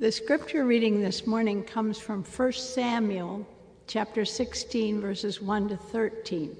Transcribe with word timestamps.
The 0.00 0.12
scripture 0.12 0.64
reading 0.64 1.00
this 1.00 1.26
morning 1.26 1.64
comes 1.64 1.98
from 1.98 2.22
1 2.22 2.52
Samuel 2.52 3.44
chapter 3.88 4.24
16 4.24 5.00
verses 5.00 5.42
1 5.42 5.70
to 5.70 5.76
13 5.76 6.56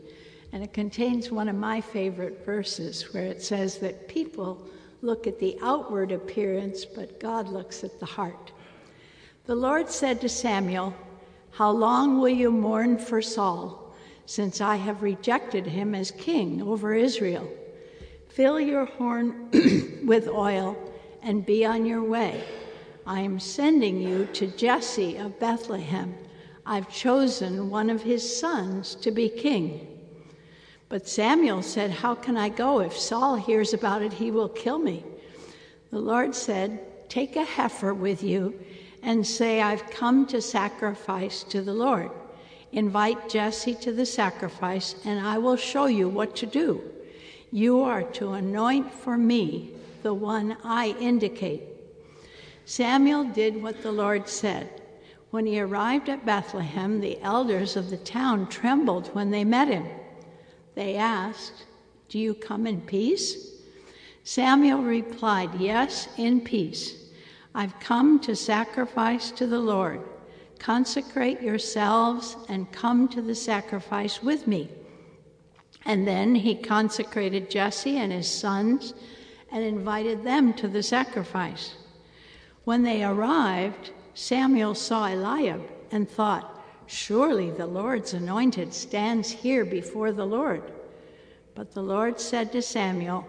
and 0.51 0.64
it 0.64 0.72
contains 0.72 1.30
one 1.30 1.48
of 1.48 1.54
my 1.54 1.80
favorite 1.80 2.45
verses 2.45 3.14
where 3.14 3.27
it 3.27 3.40
says 3.40 3.79
that 3.79 4.09
people 4.09 4.66
look 5.03 5.29
at 5.29 5.38
the 5.38 5.56
outward 5.62 6.11
appearance 6.11 6.85
but 6.85 7.21
God 7.21 7.49
looks 7.49 7.85
at 7.85 8.01
the 8.01 8.06
heart. 8.06 8.51
The 9.47 9.55
Lord 9.55 9.89
said 9.89 10.21
to 10.23 10.29
Samuel, 10.29 10.93
"How 11.53 11.71
long 11.71 12.19
will 12.19 12.31
you 12.31 12.51
mourn 12.51 12.99
for 12.99 13.23
Saul 13.23 13.95
since 14.27 14.61
I 14.61 14.75
have 14.75 15.01
rejected 15.01 15.65
him 15.65 15.95
as 15.95 16.11
king 16.11 16.61
over 16.61 16.93
Israel?" 16.93 17.48
Fill 18.30 18.59
your 18.59 18.87
horn 18.87 19.48
with 20.05 20.27
oil 20.27 20.77
and 21.23 21.47
be 21.47 21.65
on 21.65 21.87
your 21.87 22.02
way. 22.02 22.43
I 23.09 23.20
am 23.20 23.41
sending 23.41 24.02
you 24.02 24.27
to 24.34 24.48
Jesse 24.48 25.16
of 25.16 25.41
Bethlehem. 25.41 26.14
I've 26.66 26.91
chosen 26.91 27.70
one 27.70 27.88
of 27.88 28.02
his 28.02 28.38
sons 28.38 28.95
to 28.96 29.10
be 29.10 29.30
king. 29.30 29.98
But 30.91 31.09
Samuel 31.09 31.62
said, 31.62 31.91
How 31.91 32.15
can 32.15 32.37
I 32.37 32.51
go? 32.51 32.80
If 32.80 32.98
Saul 32.98 33.37
hears 33.37 33.73
about 33.73 34.02
it, 34.02 34.12
he 34.12 34.30
will 34.30 34.51
kill 34.51 34.79
me. 34.79 35.06
The 35.91 35.98
Lord 35.98 36.34
said, 36.34 37.09
Take 37.09 37.34
a 37.34 37.45
heifer 37.45 37.95
with 37.95 38.23
you 38.23 38.60
and 39.02 39.27
say, 39.27 39.62
I've 39.62 39.88
come 39.88 40.27
to 40.27 40.43
sacrifice 40.43 41.43
to 41.45 41.62
the 41.62 41.73
Lord. 41.73 42.10
Invite 42.73 43.30
Jesse 43.30 43.74
to 43.77 43.90
the 43.90 44.04
sacrifice, 44.04 44.96
and 45.06 45.18
I 45.27 45.38
will 45.38 45.56
show 45.56 45.87
you 45.87 46.10
what 46.10 46.37
to 46.37 46.46
do. 46.46 46.82
You 47.52 47.80
are 47.80 48.02
to 48.02 48.32
anoint 48.32 48.93
for 48.93 49.16
me 49.16 49.70
the 50.02 50.12
one 50.12 50.59
I 50.62 50.95
indicate. 51.01 51.67
Samuel 52.68 53.24
did 53.24 53.62
what 53.62 53.82
the 53.82 53.90
Lord 53.90 54.28
said. 54.28 54.82
When 55.30 55.46
he 55.46 55.59
arrived 55.59 56.10
at 56.10 56.26
Bethlehem, 56.26 57.01
the 57.01 57.18
elders 57.23 57.76
of 57.76 57.88
the 57.88 57.96
town 57.96 58.46
trembled 58.46 59.09
when 59.15 59.30
they 59.30 59.43
met 59.43 59.68
him. 59.68 59.87
They 60.74 60.95
asked, 60.95 61.65
Do 62.10 62.18
you 62.18 62.34
come 62.34 62.66
in 62.66 62.82
peace? 62.82 63.52
Samuel 64.23 64.83
replied, 64.83 65.59
Yes, 65.59 66.09
in 66.19 66.43
peace. 66.43 67.06
I've 67.55 67.81
come 67.81 68.20
to 68.20 68.37
sacrifice 68.37 69.31
to 69.31 69.47
the 69.47 69.61
Lord. 69.61 70.03
Consecrate 70.59 71.41
yourselves 71.41 72.37
and 72.50 72.71
come 72.71 73.09
to 73.09 73.23
the 73.23 73.34
sacrifice 73.34 74.23
with 74.23 74.47
me. 74.47 74.69
And 75.87 76.06
then 76.06 76.34
he 76.34 76.55
consecrated 76.55 77.50
Jesse 77.50 77.97
and 77.97 78.12
his 78.12 78.28
sons 78.28 78.93
and 79.50 79.65
invited 79.65 80.23
them 80.23 80.53
to 80.53 80.69
the 80.69 80.83
sacrifice. 80.83 81.75
When 82.69 82.83
they 82.83 83.03
arrived, 83.03 83.93
Samuel 84.13 84.75
saw 84.75 85.07
Eliab 85.07 85.63
and 85.91 86.07
thought, 86.07 86.63
Surely 86.85 87.51
the 87.51 87.67
Lord's 87.67 88.13
anointed 88.13 88.75
stands 88.75 89.31
here 89.31 89.65
before 89.65 90.13
the 90.13 90.27
Lord. 90.27 90.63
But 91.55 91.73
the 91.73 91.81
Lord 91.81 92.21
said 92.21 92.53
to 92.53 92.61
Samuel, 92.61 93.27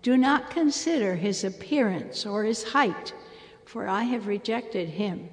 Do 0.00 0.16
not 0.16 0.48
consider 0.48 1.16
his 1.16 1.44
appearance 1.44 2.24
or 2.24 2.44
his 2.44 2.62
height, 2.62 3.12
for 3.66 3.86
I 3.86 4.04
have 4.04 4.26
rejected 4.26 4.88
him. 4.88 5.28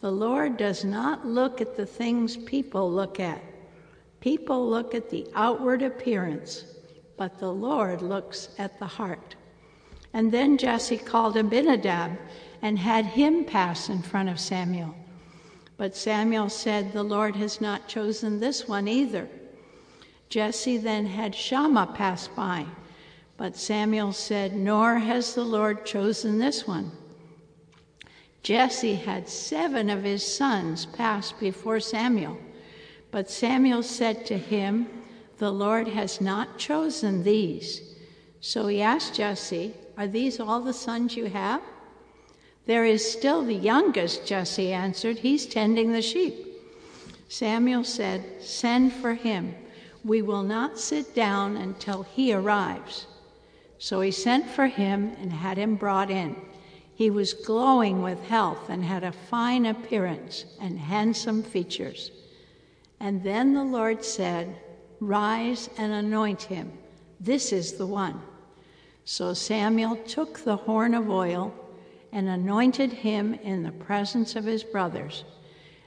The 0.00 0.10
Lord 0.10 0.56
does 0.56 0.82
not 0.82 1.26
look 1.26 1.60
at 1.60 1.76
the 1.76 1.84
things 1.84 2.38
people 2.38 2.90
look 2.90 3.20
at. 3.20 3.42
People 4.20 4.66
look 4.66 4.94
at 4.94 5.10
the 5.10 5.26
outward 5.34 5.82
appearance, 5.82 6.64
but 7.18 7.38
the 7.38 7.52
Lord 7.52 8.00
looks 8.00 8.48
at 8.56 8.78
the 8.78 8.86
heart. 8.86 9.34
And 10.14 10.32
then 10.32 10.56
Jesse 10.56 10.96
called 10.96 11.36
Abinadab 11.36 12.16
and 12.62 12.78
had 12.78 13.04
him 13.06 13.44
pass 13.44 13.88
in 13.88 14.02
front 14.02 14.28
of 14.28 14.40
Samuel. 14.40 14.94
But 15.76 15.96
Samuel 15.96 16.48
said, 16.48 16.92
The 16.92 17.02
Lord 17.02 17.36
has 17.36 17.60
not 17.60 17.88
chosen 17.88 18.40
this 18.40 18.66
one 18.66 18.88
either. 18.88 19.28
Jesse 20.28 20.76
then 20.76 21.06
had 21.06 21.34
Shammah 21.34 21.92
pass 21.94 22.28
by, 22.28 22.66
but 23.36 23.56
Samuel 23.56 24.12
said, 24.12 24.54
Nor 24.54 24.96
has 24.96 25.34
the 25.34 25.44
Lord 25.44 25.86
chosen 25.86 26.38
this 26.38 26.66
one. 26.66 26.90
Jesse 28.42 28.94
had 28.94 29.28
seven 29.28 29.88
of 29.88 30.02
his 30.02 30.26
sons 30.26 30.86
pass 30.86 31.32
before 31.32 31.80
Samuel. 31.80 32.38
But 33.10 33.30
Samuel 33.30 33.82
said 33.82 34.26
to 34.26 34.36
him, 34.36 34.88
The 35.38 35.50
Lord 35.50 35.88
has 35.88 36.20
not 36.20 36.58
chosen 36.58 37.22
these. 37.22 37.94
So 38.40 38.66
he 38.66 38.82
asked 38.82 39.14
Jesse, 39.14 39.74
Are 39.96 40.06
these 40.06 40.40
all 40.40 40.60
the 40.60 40.72
sons 40.72 41.16
you 41.16 41.26
have? 41.26 41.62
There 42.68 42.84
is 42.84 43.10
still 43.10 43.42
the 43.42 43.54
youngest, 43.54 44.26
Jesse 44.26 44.74
answered. 44.74 45.20
He's 45.20 45.46
tending 45.46 45.90
the 45.90 46.02
sheep. 46.02 46.34
Samuel 47.30 47.82
said, 47.82 48.42
Send 48.42 48.92
for 48.92 49.14
him. 49.14 49.54
We 50.04 50.20
will 50.20 50.42
not 50.42 50.78
sit 50.78 51.14
down 51.14 51.56
until 51.56 52.02
he 52.02 52.30
arrives. 52.30 53.06
So 53.78 54.02
he 54.02 54.10
sent 54.10 54.50
for 54.50 54.66
him 54.66 55.16
and 55.18 55.32
had 55.32 55.56
him 55.56 55.76
brought 55.76 56.10
in. 56.10 56.36
He 56.94 57.08
was 57.08 57.32
glowing 57.32 58.02
with 58.02 58.22
health 58.24 58.68
and 58.68 58.84
had 58.84 59.02
a 59.02 59.12
fine 59.12 59.64
appearance 59.64 60.44
and 60.60 60.78
handsome 60.78 61.42
features. 61.42 62.10
And 63.00 63.22
then 63.22 63.54
the 63.54 63.64
Lord 63.64 64.04
said, 64.04 64.54
Rise 65.00 65.70
and 65.78 65.90
anoint 65.90 66.42
him. 66.42 66.70
This 67.18 67.50
is 67.50 67.78
the 67.78 67.86
one. 67.86 68.20
So 69.06 69.32
Samuel 69.32 69.96
took 69.96 70.40
the 70.40 70.56
horn 70.56 70.92
of 70.92 71.08
oil 71.08 71.54
and 72.12 72.28
anointed 72.28 72.92
him 72.92 73.34
in 73.34 73.62
the 73.62 73.72
presence 73.72 74.36
of 74.36 74.44
his 74.44 74.64
brothers. 74.64 75.24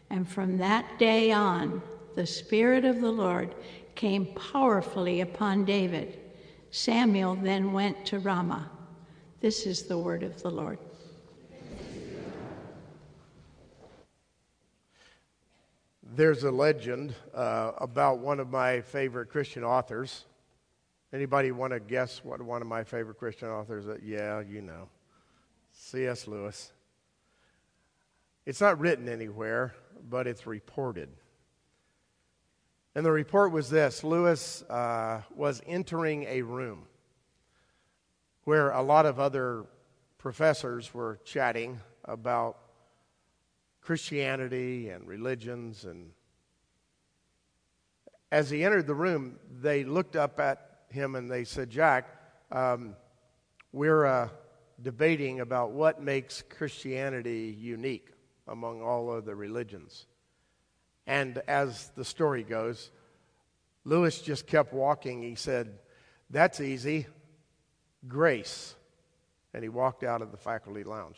And 0.09 0.27
from 0.27 0.57
that 0.57 0.99
day 0.99 1.31
on, 1.31 1.81
the 2.15 2.27
Spirit 2.27 2.85
of 2.85 3.01
the 3.01 3.11
Lord 3.11 3.55
came 3.95 4.27
powerfully 4.35 5.21
upon 5.21 5.65
David. 5.65 6.19
Samuel 6.69 7.35
then 7.35 7.73
went 7.73 8.05
to 8.07 8.19
Ramah. 8.19 8.69
This 9.39 9.65
is 9.65 9.83
the 9.83 9.97
word 9.97 10.23
of 10.23 10.41
the 10.41 10.51
Lord. 10.51 10.77
There's 16.13 16.43
a 16.43 16.51
legend 16.51 17.15
uh, 17.33 17.71
about 17.77 18.19
one 18.19 18.39
of 18.39 18.49
my 18.49 18.81
favorite 18.81 19.29
Christian 19.29 19.63
authors. 19.63 20.25
Anybody 21.13 21.51
want 21.51 21.71
to 21.71 21.79
guess 21.79 22.21
what 22.23 22.41
one 22.41 22.61
of 22.61 22.67
my 22.67 22.83
favorite 22.83 23.17
Christian 23.17 23.47
authors? 23.47 23.87
Is? 23.87 24.01
Yeah, 24.03 24.41
you 24.41 24.61
know, 24.61 24.89
C.S. 25.91 26.25
Lewis. 26.25 26.71
It's 28.45 28.61
not 28.61 28.79
written 28.79 29.09
anywhere, 29.09 29.75
but 30.09 30.25
it's 30.25 30.47
reported. 30.47 31.09
And 32.95 33.05
the 33.05 33.11
report 33.11 33.51
was 33.51 33.69
this: 33.69 34.01
Lewis 34.01 34.61
uh, 34.69 35.23
was 35.35 35.61
entering 35.67 36.23
a 36.29 36.43
room 36.43 36.83
where 38.45 38.71
a 38.71 38.81
lot 38.81 39.05
of 39.05 39.19
other 39.19 39.65
professors 40.17 40.93
were 40.93 41.19
chatting 41.25 41.81
about 42.05 42.57
Christianity 43.81 44.87
and 44.87 45.05
religions. 45.05 45.83
And 45.83 46.11
as 48.31 48.49
he 48.49 48.63
entered 48.63 48.87
the 48.87 48.95
room, 48.95 49.39
they 49.59 49.83
looked 49.83 50.15
up 50.15 50.39
at 50.39 50.83
him 50.87 51.15
and 51.15 51.29
they 51.29 51.43
said, 51.43 51.69
Jack, 51.69 52.07
um, 52.49 52.95
we're 53.73 54.05
uh, 54.05 54.29
debating 54.81 55.39
about 55.39 55.71
what 55.71 56.01
makes 56.01 56.43
Christianity 56.49 57.55
unique 57.57 58.09
among 58.47 58.81
all 58.81 59.11
of 59.11 59.25
the 59.25 59.35
religions. 59.35 60.05
And 61.07 61.41
as 61.47 61.91
the 61.95 62.05
story 62.05 62.43
goes, 62.43 62.91
Lewis 63.83 64.21
just 64.21 64.47
kept 64.47 64.73
walking. 64.73 65.23
He 65.23 65.35
said, 65.35 65.79
That's 66.29 66.59
easy. 66.59 67.07
Grace. 68.07 68.75
And 69.53 69.63
he 69.63 69.69
walked 69.69 70.03
out 70.03 70.21
of 70.21 70.31
the 70.31 70.37
faculty 70.37 70.83
lounge. 70.83 71.17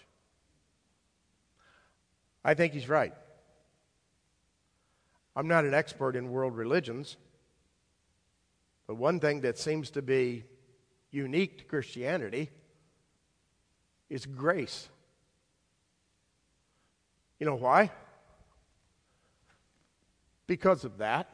I 2.44 2.56
think 2.56 2.74
he's 2.74 2.90
right. 2.90 3.14
I'm 5.36 5.48
not 5.48 5.66
an 5.66 5.74
expert 5.74 6.16
in 6.16 6.30
world 6.30 6.56
religions, 6.56 7.18
but 8.88 8.96
one 8.96 9.20
thing 9.20 9.42
that 9.42 9.58
seems 9.58 9.92
to 9.92 10.02
be 10.02 10.44
unique 11.12 11.60
to 11.60 11.64
Christianity 11.66 12.50
is 14.14 14.28
grace. 14.28 14.90
You 17.40 17.48
know 17.48 17.56
why? 17.56 17.90
Because 20.46 20.86
of 20.86 21.00
that 21.00 21.34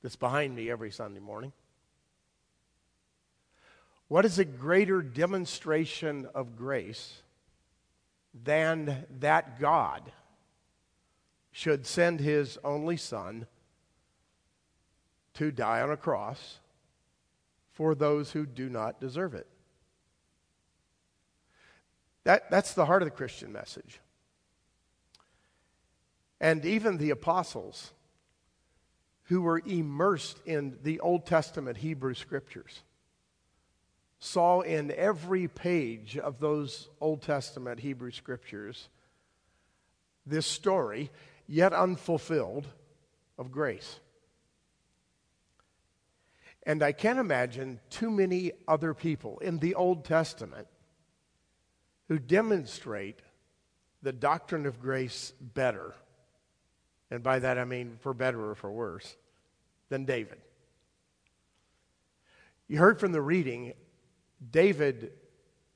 that's 0.00 0.14
behind 0.14 0.54
me 0.54 0.70
every 0.70 0.92
Sunday 0.92 1.18
morning. 1.18 1.52
What 4.06 4.24
is 4.24 4.38
a 4.38 4.44
greater 4.44 5.02
demonstration 5.02 6.28
of 6.36 6.56
grace 6.56 7.14
than 8.44 9.06
that 9.18 9.58
God 9.58 10.12
should 11.50 11.84
send 11.84 12.20
his 12.20 12.58
only 12.62 12.96
son 12.96 13.48
to 15.34 15.50
die 15.50 15.80
on 15.80 15.90
a 15.90 15.96
cross 15.96 16.60
for 17.72 17.96
those 17.96 18.30
who 18.30 18.46
do 18.46 18.68
not 18.68 19.00
deserve 19.00 19.34
it. 19.34 19.48
That, 22.24 22.50
that's 22.50 22.74
the 22.74 22.86
heart 22.86 23.02
of 23.02 23.06
the 23.06 23.14
Christian 23.14 23.52
message. 23.52 24.00
And 26.40 26.64
even 26.64 26.98
the 26.98 27.10
apostles 27.10 27.92
who 29.24 29.42
were 29.42 29.62
immersed 29.64 30.38
in 30.44 30.78
the 30.82 31.00
Old 31.00 31.26
Testament 31.26 31.78
Hebrew 31.78 32.14
scriptures 32.14 32.82
saw 34.18 34.60
in 34.60 34.90
every 34.90 35.48
page 35.48 36.16
of 36.16 36.40
those 36.40 36.88
Old 37.00 37.22
Testament 37.22 37.80
Hebrew 37.80 38.10
scriptures 38.10 38.88
this 40.26 40.46
story, 40.46 41.10
yet 41.46 41.74
unfulfilled, 41.74 42.66
of 43.36 43.50
grace. 43.50 44.00
And 46.62 46.82
I 46.82 46.92
can't 46.92 47.18
imagine 47.18 47.80
too 47.90 48.10
many 48.10 48.52
other 48.66 48.94
people 48.94 49.38
in 49.40 49.58
the 49.58 49.74
Old 49.74 50.04
Testament 50.04 50.66
who 52.08 52.18
demonstrate 52.18 53.20
the 54.02 54.12
doctrine 54.12 54.66
of 54.66 54.80
grace 54.80 55.32
better. 55.40 55.94
And 57.10 57.22
by 57.22 57.38
that 57.38 57.58
I 57.58 57.64
mean 57.64 57.96
for 58.00 58.12
better 58.14 58.50
or 58.50 58.54
for 58.54 58.70
worse 58.70 59.16
than 59.88 60.04
David. 60.04 60.38
You 62.68 62.78
heard 62.78 62.98
from 62.98 63.12
the 63.12 63.22
reading, 63.22 63.74
David 64.50 65.12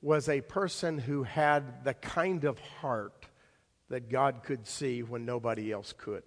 was 0.01 0.29
a 0.29 0.41
person 0.41 0.97
who 0.97 1.23
had 1.23 1.83
the 1.83 1.93
kind 1.93 2.43
of 2.45 2.59
heart 2.59 3.25
that 3.89 4.09
God 4.09 4.43
could 4.43 4.67
see 4.67 5.03
when 5.03 5.25
nobody 5.25 5.71
else 5.71 5.93
could. 5.97 6.23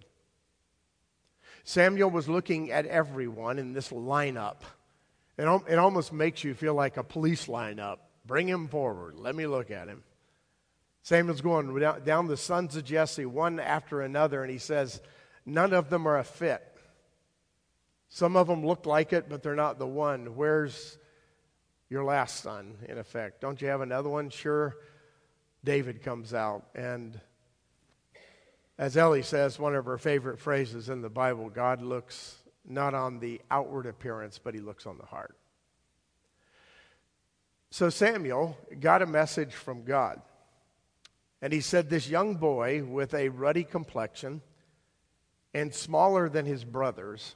Samuel 1.63 2.09
was 2.09 2.27
looking 2.27 2.71
at 2.71 2.85
everyone 2.85 3.57
in 3.57 3.73
this 3.73 3.89
lineup. 3.89 4.57
It, 5.37 5.45
it 5.67 5.77
almost 5.79 6.11
makes 6.11 6.43
you 6.43 6.53
feel 6.53 6.73
like 6.73 6.97
a 6.97 7.03
police 7.03 7.47
lineup. 7.47 7.99
Bring 8.25 8.47
him 8.47 8.67
forward. 8.67 9.15
Let 9.17 9.35
me 9.35 9.47
look 9.47 9.71
at 9.71 9.87
him. 9.87 10.03
Samuel's 11.01 11.41
going 11.41 11.77
down 12.05 12.27
the 12.27 12.37
sons 12.37 12.75
of 12.77 12.85
Jesse 12.85 13.25
one 13.25 13.59
after 13.59 14.01
another, 14.01 14.41
and 14.41 14.51
he 14.51 14.57
says, 14.57 15.01
None 15.45 15.73
of 15.73 15.89
them 15.89 16.07
are 16.07 16.17
a 16.17 16.23
fit. 16.23 16.63
Some 18.07 18.37
of 18.37 18.47
them 18.47 18.65
look 18.65 18.85
like 18.85 19.11
it, 19.11 19.27
but 19.27 19.43
they're 19.43 19.55
not 19.55 19.79
the 19.79 19.87
one. 19.87 20.35
Where's 20.35 20.97
your 21.89 22.05
last 22.05 22.41
son, 22.41 22.77
in 22.87 22.97
effect? 22.97 23.41
Don't 23.41 23.61
you 23.61 23.67
have 23.67 23.81
another 23.81 24.09
one? 24.09 24.29
Sure. 24.29 24.77
David 25.63 26.03
comes 26.03 26.33
out, 26.33 26.67
and 26.75 27.19
as 28.77 28.97
Ellie 28.97 29.23
says, 29.23 29.59
one 29.59 29.75
of 29.75 29.85
her 29.85 29.97
favorite 29.97 30.39
phrases 30.39 30.89
in 30.89 31.01
the 31.01 31.09
Bible 31.09 31.49
God 31.49 31.81
looks 31.81 32.37
not 32.65 32.93
on 32.93 33.19
the 33.19 33.41
outward 33.51 33.85
appearance, 33.85 34.39
but 34.41 34.53
he 34.53 34.59
looks 34.59 34.85
on 34.85 34.97
the 34.97 35.05
heart. 35.05 35.35
So 37.73 37.89
Samuel 37.89 38.55
got 38.79 39.01
a 39.01 39.07
message 39.07 39.55
from 39.55 39.83
God. 39.83 40.21
And 41.41 41.51
he 41.51 41.59
said, 41.59 41.89
This 41.89 42.07
young 42.07 42.35
boy 42.35 42.83
with 42.83 43.15
a 43.15 43.29
ruddy 43.29 43.63
complexion 43.63 44.43
and 45.55 45.73
smaller 45.73 46.29
than 46.29 46.45
his 46.45 46.63
brothers 46.63 47.35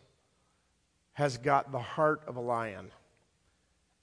has 1.14 1.40
got 1.40 1.72
the 1.72 1.80
heart 1.80 2.22
of 2.28 2.36
a 2.36 2.40
lion. 2.40 2.92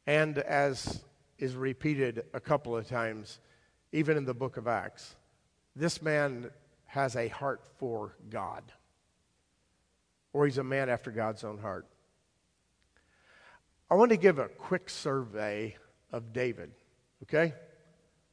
And 0.09 0.39
as 0.39 1.05
is 1.39 1.55
repeated 1.55 2.25
a 2.35 2.41
couple 2.41 2.77
of 2.77 2.89
times, 2.89 3.39
even 3.93 4.17
in 4.17 4.25
the 4.25 4.35
book 4.35 4.57
of 4.57 4.67
Acts, 4.67 5.15
this 5.77 6.03
man 6.03 6.51
has 6.87 7.15
a 7.15 7.29
heart 7.29 7.61
for 7.79 8.17
God, 8.29 8.65
or 10.33 10.47
he's 10.47 10.59
a 10.59 10.65
man 10.65 10.89
after 10.89 11.13
God's 11.13 11.45
own 11.45 11.59
heart. 11.59 11.87
I 13.89 13.95
want 13.95 14.11
to 14.11 14.17
give 14.17 14.41
a 14.41 14.49
quick 14.49 14.91
survey 14.91 15.77
of 16.15 16.33
David, 16.33 16.71
okay? 17.25 17.55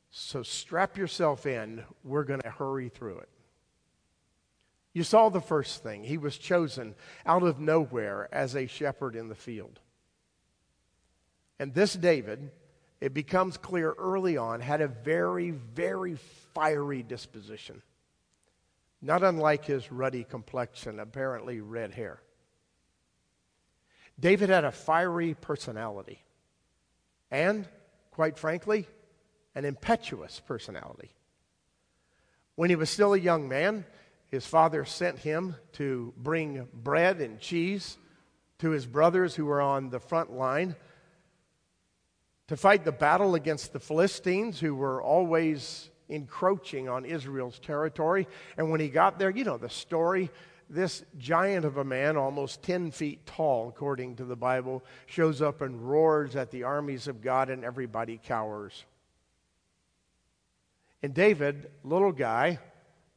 So 0.09 0.43
strap 0.43 0.97
yourself 0.97 1.45
in. 1.45 1.83
We're 2.03 2.23
going 2.23 2.41
to 2.41 2.49
hurry 2.49 2.89
through 2.89 3.19
it. 3.19 3.29
You 4.93 5.03
saw 5.03 5.29
the 5.29 5.41
first 5.41 5.83
thing. 5.83 6.03
He 6.03 6.17
was 6.17 6.37
chosen 6.37 6.95
out 7.25 7.43
of 7.43 7.59
nowhere 7.59 8.27
as 8.31 8.55
a 8.55 8.67
shepherd 8.67 9.15
in 9.15 9.29
the 9.29 9.35
field. 9.35 9.79
And 11.59 11.73
this 11.73 11.93
David, 11.93 12.51
it 12.99 13.13
becomes 13.13 13.57
clear 13.57 13.93
early 13.97 14.35
on, 14.37 14.59
had 14.59 14.81
a 14.81 14.87
very, 14.87 15.51
very 15.51 16.17
fiery 16.53 17.03
disposition 17.03 17.81
not 19.01 19.23
unlike 19.23 19.65
his 19.65 19.91
ruddy 19.91 20.23
complexion, 20.23 20.99
apparently 20.99 21.59
red 21.59 21.91
hair. 21.91 22.21
David 24.19 24.49
had 24.49 24.63
a 24.63 24.71
fiery 24.71 25.33
personality 25.33 26.23
and, 27.31 27.67
quite 28.11 28.37
frankly, 28.37 28.87
an 29.55 29.65
impetuous 29.65 30.41
personality. 30.45 31.11
When 32.55 32.69
he 32.69 32.75
was 32.75 32.89
still 32.89 33.13
a 33.13 33.19
young 33.19 33.47
man, 33.47 33.85
his 34.27 34.45
father 34.45 34.85
sent 34.85 35.19
him 35.19 35.55
to 35.73 36.13
bring 36.17 36.67
bread 36.73 37.19
and 37.21 37.39
cheese 37.39 37.97
to 38.59 38.69
his 38.69 38.85
brothers 38.85 39.35
who 39.35 39.45
were 39.45 39.61
on 39.61 39.89
the 39.89 39.99
front 39.99 40.31
line 40.31 40.75
to 42.47 42.57
fight 42.57 42.83
the 42.83 42.91
battle 42.91 43.35
against 43.35 43.73
the 43.73 43.79
Philistines, 43.79 44.59
who 44.59 44.75
were 44.75 45.01
always 45.01 45.89
encroaching 46.09 46.89
on 46.89 47.05
Israel's 47.05 47.57
territory. 47.59 48.27
And 48.57 48.69
when 48.69 48.81
he 48.81 48.89
got 48.89 49.17
there, 49.17 49.29
you 49.29 49.45
know 49.45 49.57
the 49.57 49.69
story. 49.69 50.29
This 50.71 51.03
giant 51.17 51.65
of 51.65 51.75
a 51.75 51.83
man, 51.83 52.15
almost 52.15 52.63
10 52.63 52.91
feet 52.91 53.25
tall, 53.25 53.67
according 53.67 54.15
to 54.15 54.23
the 54.23 54.37
Bible, 54.37 54.85
shows 55.05 55.41
up 55.41 55.59
and 55.59 55.81
roars 55.81 56.37
at 56.37 56.49
the 56.49 56.63
armies 56.63 57.09
of 57.09 57.21
God, 57.21 57.49
and 57.49 57.65
everybody 57.65 58.17
cowers. 58.23 58.85
And 61.03 61.13
David, 61.13 61.69
little 61.83 62.13
guy, 62.13 62.59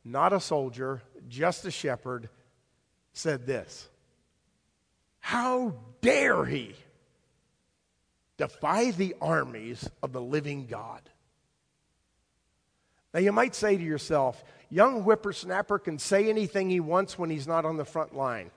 not 0.05 0.33
a 0.33 0.41
soldier, 0.41 1.01
just 1.29 1.65
a 1.65 1.71
shepherd, 1.71 2.29
said 3.13 3.47
this 3.47 3.89
How 5.21 5.75
dare 6.01 6.45
he 6.45 6.75
defy 8.37 8.91
the 8.91 9.15
armies 9.21 9.89
of 10.03 10.13
the 10.13 10.21
living 10.21 10.67
God? 10.67 11.09
Now, 13.15 13.21
you 13.21 13.31
might 13.31 13.55
say 13.55 13.77
to 13.77 13.83
yourself, 13.83 14.43
young 14.71 15.03
whippersnapper 15.03 15.79
can 15.79 16.01
say 16.01 16.29
anything 16.29 16.69
he 16.69 16.81
wants 16.81 17.17
when 17.17 17.31
he's 17.31 17.47
not 17.47 17.65
on 17.65 17.77
the 17.77 17.85
front 17.85 18.17
line. 18.17 18.51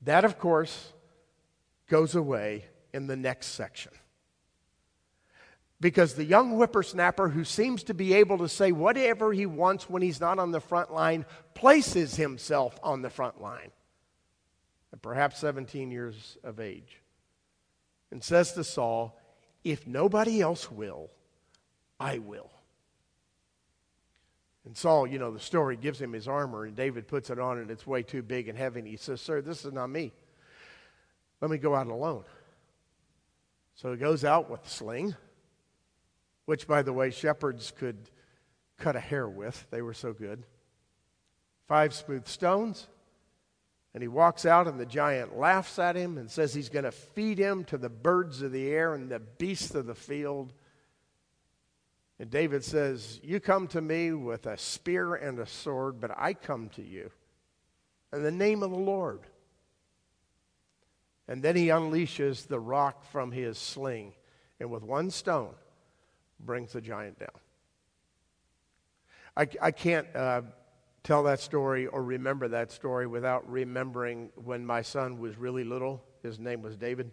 That, 0.00 0.24
of 0.24 0.38
course, 0.38 0.94
goes 1.88 2.14
away 2.14 2.64
in 2.94 3.08
the 3.08 3.16
next 3.16 3.48
section. 3.48 3.92
Because 5.82 6.14
the 6.14 6.24
young 6.24 6.52
whippersnapper 6.52 7.28
who 7.28 7.44
seems 7.44 7.82
to 7.84 7.94
be 7.94 8.14
able 8.14 8.38
to 8.38 8.48
say 8.48 8.72
whatever 8.72 9.34
he 9.34 9.44
wants 9.44 9.90
when 9.90 10.00
he's 10.00 10.20
not 10.20 10.38
on 10.38 10.50
the 10.50 10.60
front 10.60 10.90
line 10.90 11.26
places 11.52 12.16
himself 12.16 12.78
on 12.82 13.02
the 13.02 13.10
front 13.10 13.42
line 13.42 13.70
at 14.94 15.02
perhaps 15.02 15.38
17 15.40 15.90
years 15.90 16.38
of 16.42 16.58
age 16.58 17.02
and 18.10 18.24
says 18.24 18.52
to 18.52 18.64
Saul, 18.64 19.20
If 19.62 19.86
nobody 19.86 20.40
else 20.40 20.70
will, 20.70 21.10
I 21.98 22.18
will. 22.18 22.50
And 24.64 24.76
Saul, 24.76 25.06
you 25.06 25.18
know, 25.18 25.30
the 25.30 25.40
story 25.40 25.76
gives 25.76 26.00
him 26.00 26.12
his 26.12 26.26
armor, 26.26 26.64
and 26.64 26.74
David 26.74 27.06
puts 27.06 27.30
it 27.30 27.38
on, 27.38 27.58
and 27.58 27.70
it's 27.70 27.86
way 27.86 28.02
too 28.02 28.22
big 28.22 28.48
and 28.48 28.58
heavy. 28.58 28.80
And 28.80 28.88
he 28.88 28.96
says, 28.96 29.20
Sir, 29.20 29.40
this 29.40 29.64
is 29.64 29.72
not 29.72 29.88
me. 29.88 30.12
Let 31.40 31.50
me 31.50 31.58
go 31.58 31.74
out 31.74 31.86
alone. 31.86 32.24
So 33.76 33.92
he 33.92 33.98
goes 33.98 34.24
out 34.24 34.50
with 34.50 34.64
the 34.64 34.70
sling, 34.70 35.14
which, 36.46 36.66
by 36.66 36.82
the 36.82 36.92
way, 36.92 37.10
shepherds 37.10 37.72
could 37.78 38.10
cut 38.78 38.96
a 38.96 39.00
hair 39.00 39.28
with. 39.28 39.66
They 39.70 39.82
were 39.82 39.94
so 39.94 40.12
good. 40.12 40.44
Five 41.68 41.94
smooth 41.94 42.26
stones. 42.26 42.88
And 43.94 44.02
he 44.02 44.08
walks 44.08 44.44
out, 44.44 44.66
and 44.66 44.80
the 44.80 44.86
giant 44.86 45.38
laughs 45.38 45.78
at 45.78 45.96
him 45.96 46.18
and 46.18 46.30
says 46.30 46.52
he's 46.52 46.68
going 46.68 46.84
to 46.84 46.92
feed 46.92 47.38
him 47.38 47.64
to 47.64 47.78
the 47.78 47.88
birds 47.88 48.42
of 48.42 48.52
the 48.52 48.68
air 48.68 48.94
and 48.94 49.08
the 49.08 49.20
beasts 49.20 49.74
of 49.74 49.86
the 49.86 49.94
field. 49.94 50.52
And 52.18 52.30
David 52.30 52.64
says, 52.64 53.20
You 53.22 53.40
come 53.40 53.66
to 53.68 53.80
me 53.80 54.12
with 54.12 54.46
a 54.46 54.56
spear 54.56 55.14
and 55.14 55.38
a 55.38 55.46
sword, 55.46 56.00
but 56.00 56.10
I 56.16 56.32
come 56.34 56.70
to 56.70 56.82
you 56.82 57.10
in 58.12 58.22
the 58.22 58.30
name 58.30 58.62
of 58.62 58.70
the 58.70 58.76
Lord. 58.76 59.20
And 61.28 61.42
then 61.42 61.56
he 61.56 61.66
unleashes 61.66 62.46
the 62.46 62.60
rock 62.60 63.04
from 63.04 63.32
his 63.32 63.58
sling, 63.58 64.14
and 64.60 64.70
with 64.70 64.82
one 64.82 65.10
stone 65.10 65.54
brings 66.40 66.72
the 66.72 66.80
giant 66.80 67.18
down. 67.18 67.28
I, 69.36 69.48
I 69.60 69.70
can't 69.70 70.06
uh, 70.14 70.42
tell 71.02 71.24
that 71.24 71.40
story 71.40 71.86
or 71.86 72.02
remember 72.02 72.48
that 72.48 72.70
story 72.70 73.06
without 73.06 73.50
remembering 73.50 74.30
when 74.36 74.64
my 74.64 74.82
son 74.82 75.18
was 75.18 75.36
really 75.36 75.64
little. 75.64 76.02
His 76.22 76.38
name 76.38 76.62
was 76.62 76.76
David. 76.76 77.10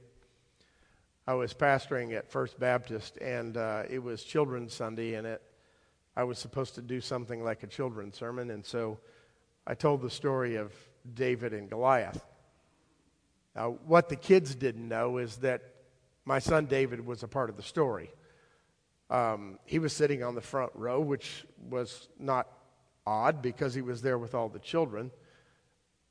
I 1.25 1.35
was 1.35 1.53
pastoring 1.53 2.13
at 2.17 2.29
First 2.29 2.59
Baptist, 2.59 3.15
and 3.17 3.55
uh, 3.55 3.83
it 3.89 4.03
was 4.03 4.25
Children's 4.25 4.73
Sunday, 4.73 5.13
and 5.13 5.25
it, 5.25 5.41
I 6.17 6.25
was 6.25 6.37
supposed 6.37 6.75
to 6.75 6.81
do 6.81 6.99
something 6.99 7.41
like 7.41 7.63
a 7.63 7.67
children's 7.67 8.17
sermon, 8.17 8.51
and 8.51 8.65
so 8.65 8.99
I 9.65 9.73
told 9.73 10.01
the 10.01 10.09
story 10.09 10.57
of 10.57 10.73
David 11.13 11.53
and 11.53 11.69
Goliath. 11.69 12.21
Now, 13.55 13.77
what 13.85 14.09
the 14.09 14.17
kids 14.17 14.53
didn't 14.53 14.85
know 14.85 15.17
is 15.17 15.37
that 15.37 15.61
my 16.25 16.39
son 16.39 16.65
David 16.65 17.05
was 17.05 17.23
a 17.23 17.27
part 17.29 17.49
of 17.49 17.55
the 17.55 17.63
story. 17.63 18.11
Um, 19.09 19.59
he 19.63 19.79
was 19.79 19.93
sitting 19.93 20.23
on 20.23 20.35
the 20.35 20.41
front 20.41 20.73
row, 20.75 20.99
which 20.99 21.45
was 21.69 22.09
not 22.19 22.49
odd 23.07 23.41
because 23.41 23.73
he 23.73 23.81
was 23.81 24.01
there 24.01 24.17
with 24.17 24.35
all 24.35 24.49
the 24.49 24.59
children. 24.59 25.09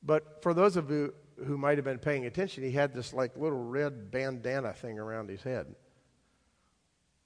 But 0.01 0.41
for 0.41 0.55
those 0.55 0.75
of 0.75 0.89
you 0.89 1.13
who 1.45 1.57
might 1.57 1.77
have 1.77 1.85
been 1.85 1.99
paying 1.99 2.25
attention, 2.25 2.63
he 2.63 2.71
had 2.71 2.93
this 2.93 3.13
like 3.13 3.37
little 3.37 3.63
red 3.63 4.11
bandana 4.11 4.73
thing 4.73 4.99
around 4.99 5.29
his 5.29 5.41
head. 5.43 5.75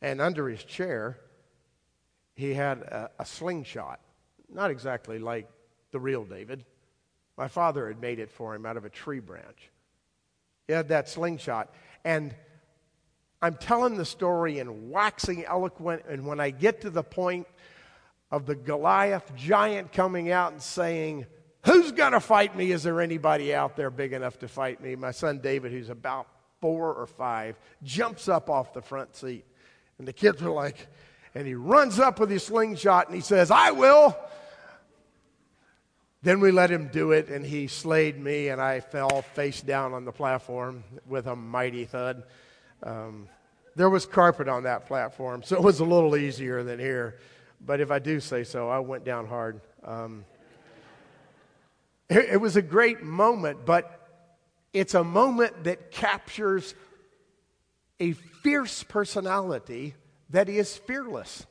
And 0.01 0.21
under 0.21 0.47
his 0.47 0.63
chair, 0.63 1.17
he 2.35 2.53
had 2.53 2.79
a, 2.79 3.09
a 3.19 3.25
slingshot. 3.25 3.99
Not 4.49 4.71
exactly 4.71 5.19
like 5.19 5.49
the 5.91 5.99
real 5.99 6.23
David. 6.23 6.65
My 7.37 7.47
father 7.47 7.87
had 7.87 7.99
made 8.01 8.19
it 8.19 8.31
for 8.31 8.55
him 8.55 8.65
out 8.65 8.77
of 8.77 8.85
a 8.85 8.89
tree 8.89 9.19
branch. 9.19 9.69
He 10.67 10.73
had 10.73 10.89
that 10.89 11.09
slingshot. 11.09 11.73
And 12.03 12.35
I'm 13.41 13.55
telling 13.55 13.97
the 13.97 14.05
story 14.05 14.59
and 14.59 14.89
waxing 14.89 15.45
eloquent, 15.45 16.03
and 16.09 16.25
when 16.25 16.39
I 16.39 16.49
get 16.49 16.81
to 16.81 16.89
the 16.89 17.03
point 17.03 17.47
of 18.31 18.45
the 18.45 18.55
Goliath 18.55 19.35
giant 19.35 19.91
coming 19.91 20.31
out 20.31 20.51
and 20.51 20.61
saying, 20.61 21.25
Who's 21.67 21.91
going 21.91 22.13
to 22.13 22.21
fight 22.21 22.55
me? 22.55 22.71
Is 22.71 22.83
there 22.83 23.01
anybody 23.01 23.53
out 23.53 23.75
there 23.75 23.89
big 23.89 24.13
enough 24.13 24.39
to 24.39 24.47
fight 24.47 24.81
me? 24.81 24.95
My 24.95 25.11
son 25.11 25.39
David, 25.39 25.73
who's 25.73 25.89
about 25.89 26.27
four 26.61 26.93
or 26.93 27.05
five, 27.05 27.59
jumps 27.83 28.29
up 28.29 28.49
off 28.49 28.73
the 28.73 28.81
front 28.81 29.17
seat. 29.17 29.43
And 29.97 30.07
the 30.07 30.13
kids 30.13 30.41
are 30.41 30.49
like, 30.49 30.87
and 31.35 31.45
he 31.45 31.55
runs 31.55 31.99
up 31.99 32.21
with 32.21 32.29
his 32.29 32.43
slingshot 32.43 33.07
and 33.07 33.15
he 33.15 33.21
says, 33.21 33.51
I 33.51 33.71
will. 33.71 34.17
Then 36.23 36.39
we 36.39 36.51
let 36.51 36.71
him 36.71 36.87
do 36.87 37.11
it, 37.11 37.29
and 37.29 37.45
he 37.45 37.67
slayed 37.67 38.17
me, 38.17 38.47
and 38.47 38.59
I 38.59 38.79
fell 38.79 39.21
face 39.21 39.61
down 39.61 39.93
on 39.93 40.03
the 40.03 40.11
platform 40.11 40.83
with 41.05 41.27
a 41.27 41.35
mighty 41.35 41.85
thud. 41.85 42.23
Um, 42.81 43.29
there 43.75 43.89
was 43.89 44.05
carpet 44.05 44.47
on 44.47 44.63
that 44.63 44.87
platform, 44.87 45.43
so 45.43 45.55
it 45.55 45.61
was 45.61 45.79
a 45.79 45.85
little 45.85 46.15
easier 46.15 46.63
than 46.63 46.79
here. 46.79 47.19
But 47.63 47.81
if 47.81 47.91
I 47.91 47.99
do 47.99 48.19
say 48.19 48.43
so, 48.43 48.67
I 48.67 48.79
went 48.79 49.03
down 49.03 49.27
hard. 49.27 49.61
Um, 49.83 50.25
it, 52.09 52.39
was 52.39 52.55
a 52.55 52.61
great 52.61 53.03
moment, 53.03 53.65
but 53.65 54.07
it's 54.73 54.93
a 54.93 55.03
moment 55.03 55.65
that 55.65 55.91
captures 55.91 56.75
a 57.99 58.13
fierce 58.13 58.83
personality 58.83 59.95
that 60.29 60.49
is 60.49 60.77
fearless. 60.77 61.45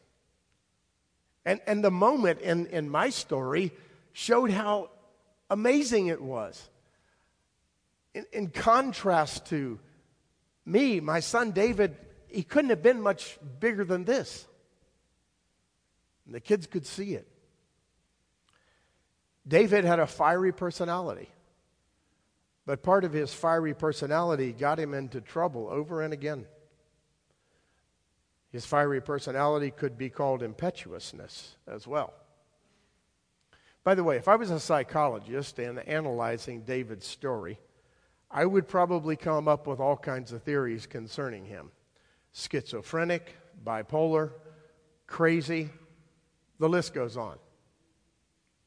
And, 1.45 1.61
and 1.67 1.85
the 1.85 1.91
moment 1.91 2.41
in, 2.41 2.67
in 2.67 2.89
my 2.89 3.11
story 3.11 3.73
showed 4.13 4.51
how 4.51 4.91
amazing 5.51 6.09
it 6.09 6.21
was. 6.21 6.69
In, 8.15 8.25
in 8.33 8.49
contrast 8.49 9.47
to 9.47 9.79
me, 10.65 11.01
my 11.01 11.21
son 11.21 11.53
David, 11.53 11.97
he 12.29 12.43
couldn't 12.43 12.71
have 12.71 12.83
been 12.83 13.01
much 13.01 13.39
bigger 13.61 13.85
than 13.85 14.05
this. 14.05 14.47
And 16.25 16.35
the 16.35 16.41
kids 16.41 16.67
could 16.67 16.87
see 16.87 17.15
it. 17.15 17.29
David 19.47 19.85
had 19.85 20.01
a 20.01 20.07
fiery 20.07 20.53
personality. 20.53 21.29
But 22.67 22.83
part 22.83 23.05
of 23.05 23.13
his 23.13 23.33
fiery 23.33 23.75
personality 23.75 24.53
got 24.53 24.79
him 24.79 24.93
into 24.93 25.21
trouble 25.21 25.69
over 25.71 26.03
and 26.03 26.13
again. 26.13 26.47
His 28.51 28.67
fiery 28.67 29.01
personality 29.01 29.71
could 29.71 29.97
be 29.97 30.11
called 30.11 30.43
impetuousness 30.43 31.57
as 31.69 31.87
well. 31.87 32.13
By 33.85 33.95
the 33.95 34.03
way, 34.03 34.17
if 34.17 34.27
I 34.27 34.35
was 34.35 34.51
a 34.51 34.59
psychologist 34.59 35.61
and 35.61 35.79
analyzing 35.79 36.63
David's 36.63 37.07
story, 37.07 37.61
I 38.29 38.45
would 38.45 38.67
probably 38.67 39.15
come 39.15 39.47
up 39.47 39.69
with 39.69 39.79
all 39.79 39.97
kinds 39.97 40.33
of 40.33 40.43
theories 40.43 40.87
concerning 40.87 41.45
him 41.45 41.71
schizophrenic, 42.33 43.37
bipolar, 43.65 44.33
crazy, 45.07 45.71
the 46.59 46.69
list 46.69 46.93
goes 46.93 47.17
on. 47.17 47.39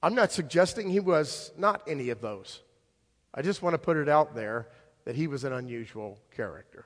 I'm 0.02 0.16
not 0.16 0.32
suggesting 0.32 0.90
he 0.90 1.00
was 1.00 1.52
not 1.58 1.82
any 1.88 2.10
of 2.10 2.22
those. 2.22 2.62
I 3.34 3.42
just 3.42 3.62
want 3.62 3.74
to 3.74 3.80
put 3.80 3.98
it 3.98 4.10
out 4.10 4.34
there 4.34 4.68
that 5.06 5.16
he 5.16 5.28
was 5.28 5.44
an 5.44 5.54
unusual 5.54 6.20
character. 6.36 6.86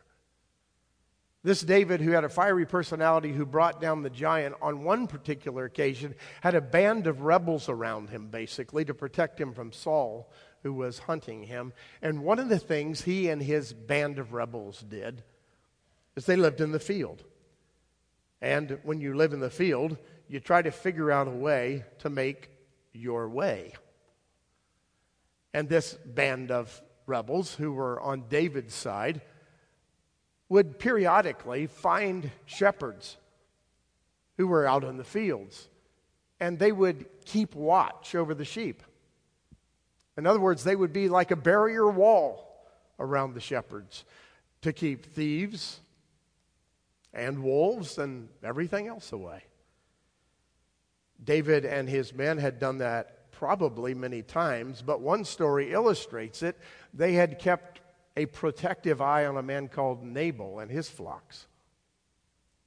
This 1.44 1.62
David, 1.62 2.00
who 2.00 2.12
had 2.12 2.24
a 2.24 2.30
fiery 2.30 2.66
personality, 2.66 3.34
who 3.34 3.46
brought 3.46 3.82
down 3.82 4.02
the 4.02 4.10
giant 4.10 4.56
on 4.62 4.86
one 4.86 5.08
particular 5.08 5.66
occasion, 5.66 6.16
had 6.42 6.56
a 6.56 6.62
band 6.62 7.06
of 7.06 7.22
rebels 7.22 7.68
around 7.68 8.10
him, 8.10 8.30
basically, 8.30 8.86
to 8.86 8.94
protect 8.94 9.42
him 9.42 9.54
from 9.54 9.74
Saul, 9.74 10.32
who 10.64 10.74
was 10.74 11.00
hunting 11.00 11.44
him. 11.44 11.74
And 12.02 12.24
one 12.24 12.40
of 12.40 12.48
the 12.48 12.60
things 12.60 13.02
he 13.02 13.28
and 13.28 13.44
his 13.44 13.74
band 13.74 14.20
of 14.20 14.32
rebels 14.32 14.86
did 14.88 15.22
is 16.16 16.26
they 16.26 16.38
lived 16.38 16.62
in 16.62 16.72
the 16.72 16.80
field. 16.80 17.24
And 18.42 18.80
when 18.84 19.02
you 19.02 19.14
live 19.14 19.34
in 19.34 19.42
the 19.42 19.50
field, 19.50 19.98
you 20.30 20.40
try 20.40 20.62
to 20.62 20.72
figure 20.72 21.12
out 21.12 21.28
a 21.28 21.32
way 21.32 21.84
to 22.00 22.10
make 22.10 22.50
your 22.94 23.28
way. 23.28 23.74
And 25.54 25.68
this 25.68 25.94
band 25.94 26.52
of 26.52 26.82
rebels 27.06 27.56
who 27.56 27.72
were 27.74 28.00
on 28.00 28.26
David's 28.30 28.74
side 28.74 29.22
would 30.50 30.80
periodically 30.80 31.68
find 31.68 32.32
shepherds 32.46 33.18
who 34.38 34.48
were 34.48 34.66
out 34.66 34.84
in 34.84 34.98
the 34.98 35.04
fields, 35.04 35.68
and 36.40 36.58
they 36.58 36.72
would 36.72 37.06
keep 37.26 37.56
watch 37.56 38.16
over 38.16 38.34
the 38.34 38.46
sheep. 38.46 38.84
In 40.18 40.28
other 40.28 40.40
words, 40.40 40.64
they 40.64 40.76
would 40.76 40.94
be 40.94 41.10
like 41.10 41.32
a 41.32 41.36
barrier 41.36 41.88
wall 41.90 42.66
around 43.00 43.34
the 43.34 43.40
shepherds 43.40 44.06
to 44.62 44.74
keep 44.74 45.06
thieves 45.14 45.80
and 47.14 47.44
wolves 47.44 47.98
and 47.98 48.30
everything 48.44 48.88
else 48.88 49.12
away. 49.12 49.44
David 51.24 51.66
and 51.66 51.90
his 51.90 52.14
men 52.14 52.38
had 52.38 52.60
done 52.60 52.80
that 52.80 53.32
probably 53.32 53.94
many 53.94 54.22
times, 54.22 54.82
but 54.82 55.02
one 55.02 55.26
story 55.26 55.72
illustrates 55.72 56.44
it. 56.44 56.58
They 56.94 57.14
had 57.14 57.40
kept 57.40 57.82
a 58.16 58.26
protective 58.28 59.02
eye 59.02 59.26
on 59.26 59.38
a 59.38 59.44
man 59.44 59.68
called 59.68 60.04
Nabal 60.04 60.60
and 60.60 60.70
his 60.70 60.90
flocks. 60.90 61.48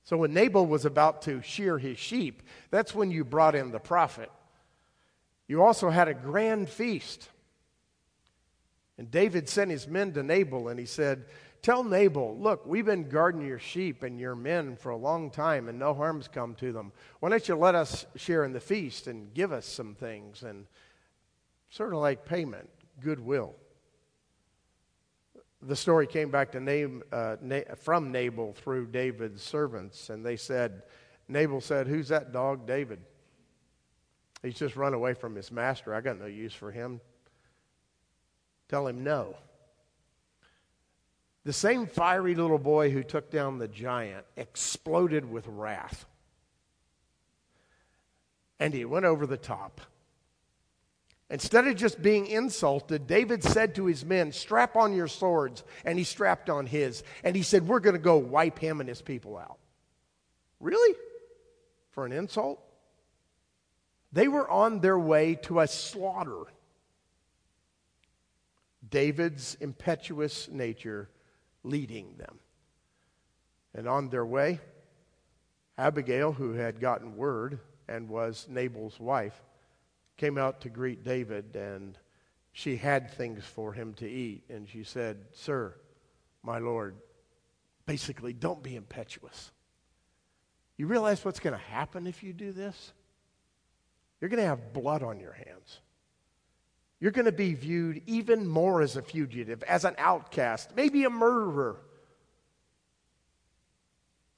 So 0.04 0.16
when 0.16 0.32
Nabal 0.32 0.66
was 0.66 0.84
about 0.84 1.22
to 1.22 1.42
shear 1.42 1.78
his 1.78 1.98
sheep, 1.98 2.42
that's 2.70 2.94
when 2.94 3.10
you 3.10 3.24
brought 3.24 3.54
in 3.54 3.72
the 3.72 3.80
profit. 3.80 4.30
You 5.48 5.62
also 5.62 5.90
had 5.90 6.08
a 6.08 6.14
grand 6.14 6.68
feast. 6.68 7.28
And 8.98 9.10
David 9.10 9.48
sent 9.48 9.70
his 9.70 9.86
men 9.86 10.12
to 10.12 10.22
Nabal 10.22 10.68
and 10.68 10.78
he 10.78 10.86
said, 10.86 11.26
Tell 11.66 11.82
Nabal, 11.82 12.38
look, 12.38 12.64
we've 12.64 12.84
been 12.86 13.08
guarding 13.08 13.44
your 13.44 13.58
sheep 13.58 14.04
and 14.04 14.20
your 14.20 14.36
men 14.36 14.76
for 14.76 14.90
a 14.90 14.96
long 14.96 15.32
time 15.32 15.68
and 15.68 15.76
no 15.80 15.94
harm's 15.94 16.28
come 16.28 16.54
to 16.60 16.70
them. 16.70 16.92
Why 17.18 17.28
don't 17.28 17.48
you 17.48 17.56
let 17.56 17.74
us 17.74 18.06
share 18.14 18.44
in 18.44 18.52
the 18.52 18.60
feast 18.60 19.08
and 19.08 19.34
give 19.34 19.50
us 19.50 19.66
some 19.66 19.96
things 19.96 20.44
and 20.44 20.66
sort 21.70 21.92
of 21.92 21.98
like 21.98 22.24
payment, 22.24 22.70
goodwill 23.00 23.56
the 25.60 25.74
story 25.74 26.06
came 26.06 26.30
back 26.30 26.52
to 26.52 26.60
name, 26.60 27.02
uh, 27.10 27.34
from 27.80 28.12
Nabal 28.12 28.52
through 28.52 28.86
David's 28.86 29.42
servants, 29.42 30.10
and 30.10 30.24
they 30.24 30.36
said, 30.36 30.82
Nabal 31.26 31.60
said, 31.60 31.88
Who's 31.88 32.06
that 32.08 32.32
dog, 32.32 32.68
David? 32.68 33.00
He's 34.40 34.54
just 34.54 34.76
run 34.76 34.94
away 34.94 35.14
from 35.14 35.34
his 35.34 35.50
master. 35.50 35.92
I 35.92 36.00
got 36.00 36.20
no 36.20 36.26
use 36.26 36.52
for 36.52 36.70
him. 36.70 37.00
Tell 38.68 38.86
him 38.86 39.02
no. 39.02 39.34
The 41.46 41.52
same 41.52 41.86
fiery 41.86 42.34
little 42.34 42.58
boy 42.58 42.90
who 42.90 43.04
took 43.04 43.30
down 43.30 43.58
the 43.58 43.68
giant 43.68 44.26
exploded 44.36 45.30
with 45.30 45.46
wrath. 45.46 46.04
And 48.58 48.74
he 48.74 48.84
went 48.84 49.04
over 49.04 49.28
the 49.28 49.36
top. 49.36 49.80
Instead 51.30 51.68
of 51.68 51.76
just 51.76 52.02
being 52.02 52.26
insulted, 52.26 53.06
David 53.06 53.44
said 53.44 53.76
to 53.76 53.86
his 53.86 54.04
men, 54.04 54.32
Strap 54.32 54.74
on 54.74 54.92
your 54.92 55.06
swords. 55.06 55.62
And 55.84 55.98
he 55.98 56.04
strapped 56.04 56.50
on 56.50 56.66
his. 56.66 57.04
And 57.22 57.36
he 57.36 57.44
said, 57.44 57.68
We're 57.68 57.78
going 57.78 57.94
to 57.94 58.02
go 58.02 58.16
wipe 58.16 58.58
him 58.58 58.80
and 58.80 58.88
his 58.88 59.00
people 59.00 59.38
out. 59.38 59.58
Really? 60.58 60.96
For 61.92 62.04
an 62.04 62.10
insult? 62.10 62.60
They 64.10 64.26
were 64.26 64.50
on 64.50 64.80
their 64.80 64.98
way 64.98 65.36
to 65.42 65.60
a 65.60 65.68
slaughter. 65.68 66.42
David's 68.90 69.56
impetuous 69.60 70.48
nature 70.48 71.08
leading 71.66 72.16
them. 72.16 72.38
And 73.74 73.88
on 73.88 74.08
their 74.08 74.24
way, 74.24 74.60
Abigail, 75.76 76.32
who 76.32 76.52
had 76.52 76.80
gotten 76.80 77.16
word 77.16 77.58
and 77.88 78.08
was 78.08 78.46
Nabal's 78.48 78.98
wife, 78.98 79.38
came 80.16 80.38
out 80.38 80.62
to 80.62 80.70
greet 80.70 81.04
David, 81.04 81.54
and 81.54 81.98
she 82.52 82.76
had 82.76 83.10
things 83.10 83.44
for 83.44 83.72
him 83.72 83.92
to 83.94 84.08
eat. 84.08 84.44
And 84.48 84.68
she 84.68 84.82
said, 84.82 85.18
Sir, 85.32 85.74
my 86.42 86.58
Lord, 86.58 86.96
basically, 87.84 88.32
don't 88.32 88.62
be 88.62 88.76
impetuous. 88.76 89.50
You 90.78 90.86
realize 90.86 91.24
what's 91.24 91.40
going 91.40 91.54
to 91.54 91.64
happen 91.70 92.06
if 92.06 92.22
you 92.22 92.32
do 92.32 92.52
this? 92.52 92.92
You're 94.20 94.30
going 94.30 94.42
to 94.42 94.48
have 94.48 94.72
blood 94.72 95.02
on 95.02 95.20
your 95.20 95.32
hands. 95.32 95.80
You're 96.98 97.12
going 97.12 97.26
to 97.26 97.32
be 97.32 97.54
viewed 97.54 98.02
even 98.06 98.46
more 98.46 98.80
as 98.80 98.96
a 98.96 99.02
fugitive, 99.02 99.62
as 99.64 99.84
an 99.84 99.94
outcast, 99.98 100.74
maybe 100.74 101.04
a 101.04 101.10
murderer. 101.10 101.76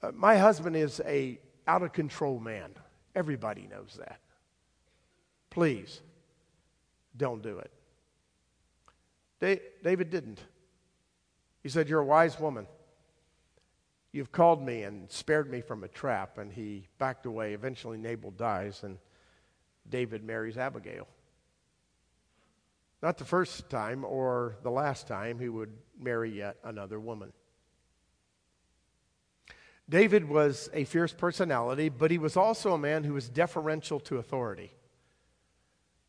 Uh, 0.01 0.11
my 0.13 0.37
husband 0.37 0.75
is 0.75 1.01
a 1.05 1.39
out 1.67 1.83
of 1.83 1.93
control 1.93 2.39
man. 2.39 2.71
Everybody 3.15 3.67
knows 3.69 3.97
that. 3.99 4.19
Please, 5.49 6.01
don't 7.15 7.41
do 7.41 7.59
it. 7.59 7.71
David 9.83 10.09
didn't. 10.09 10.39
He 11.63 11.69
said, 11.69 11.89
You're 11.89 12.01
a 12.01 12.05
wise 12.05 12.39
woman. 12.39 12.67
You've 14.11 14.31
called 14.31 14.65
me 14.65 14.83
and 14.83 15.09
spared 15.11 15.49
me 15.49 15.61
from 15.61 15.83
a 15.83 15.87
trap. 15.87 16.37
And 16.37 16.51
he 16.51 16.87
backed 16.97 17.25
away. 17.25 17.53
Eventually, 17.53 17.97
Nabal 17.97 18.31
dies, 18.31 18.83
and 18.83 18.97
David 19.89 20.23
marries 20.23 20.57
Abigail. 20.57 21.07
Not 23.01 23.17
the 23.17 23.25
first 23.25 23.69
time 23.69 24.03
or 24.03 24.57
the 24.63 24.71
last 24.71 25.07
time 25.07 25.39
he 25.39 25.49
would 25.49 25.71
marry 25.97 26.31
yet 26.31 26.57
another 26.63 26.99
woman. 26.99 27.31
David 29.87 30.29
was 30.29 30.69
a 30.73 30.83
fierce 30.83 31.13
personality, 31.13 31.89
but 31.89 32.11
he 32.11 32.17
was 32.17 32.37
also 32.37 32.73
a 32.73 32.77
man 32.77 33.03
who 33.03 33.13
was 33.13 33.27
deferential 33.29 33.99
to 34.01 34.17
authority. 34.17 34.71